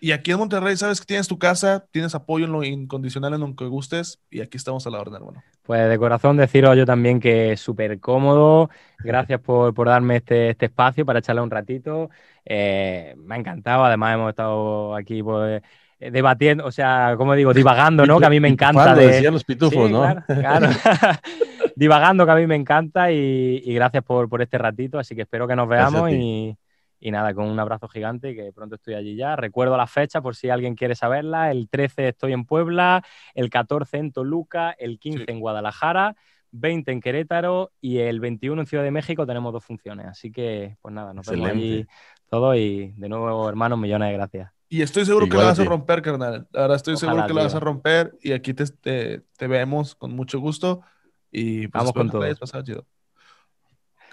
[0.00, 3.40] Y aquí en Monterrey, sabes que tienes tu casa, tienes apoyo en lo incondicional, en
[3.40, 5.44] lo que gustes, y aquí estamos a la orden, hermano.
[5.62, 8.68] Pues de corazón deciros yo también que es súper cómodo.
[8.98, 12.10] Gracias por, darme este, este, espacio para echarle un ratito.
[12.44, 13.84] Eh, me ha encantado.
[13.84, 15.62] Además, hemos estado aquí pues,
[16.00, 18.18] eh, debatiendo, o sea, como digo, divagando, ¿no?
[18.18, 18.94] Que a mí me encanta.
[18.94, 19.06] De...
[19.06, 20.24] decían los pitufos, ¿no?
[20.26, 20.68] Claro,
[21.76, 23.10] divagando, que a mí me encanta.
[23.12, 24.98] Y, gracias por, por, este ratito.
[24.98, 26.56] Así que espero que nos veamos y
[27.00, 29.34] y nada, con un abrazo gigante que pronto estoy allí ya.
[29.34, 31.50] Recuerdo la fecha por si alguien quiere saberla.
[31.50, 33.02] El 13 estoy en Puebla,
[33.34, 36.14] el 14 en Toluca, el 15 en Guadalajara,
[36.52, 40.06] 20 en Querétaro y el 21 en Ciudad de México tenemos dos funciones.
[40.06, 41.86] Así que, pues nada, nos vemos allí
[42.28, 44.52] todos y de nuevo, hermanos, millones de gracias.
[44.68, 46.46] Y estoy seguro que lo vas a romper, carnal.
[46.54, 50.38] Ahora estoy seguro que lo vas a romper y aquí te, te, vemos con mucho
[50.38, 50.82] gusto.
[51.30, 52.24] Y pues, Vamos con todo.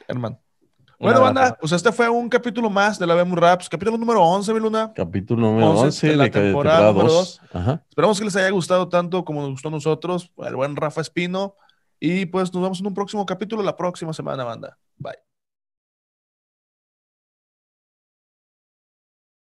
[0.07, 0.39] Hermano.
[0.99, 4.51] Bueno, banda, pues este fue un capítulo más de la Vemos Raps, capítulo número 11,
[4.51, 4.91] mi luna.
[4.95, 7.41] Capítulo número 11, de la temporada, número 2.
[7.89, 11.55] Esperamos que les haya gustado tanto como nos gustó a nosotros, el buen Rafa Espino.
[11.99, 14.77] Y pues nos vemos en un próximo capítulo la próxima semana, banda.
[14.97, 15.26] Bye.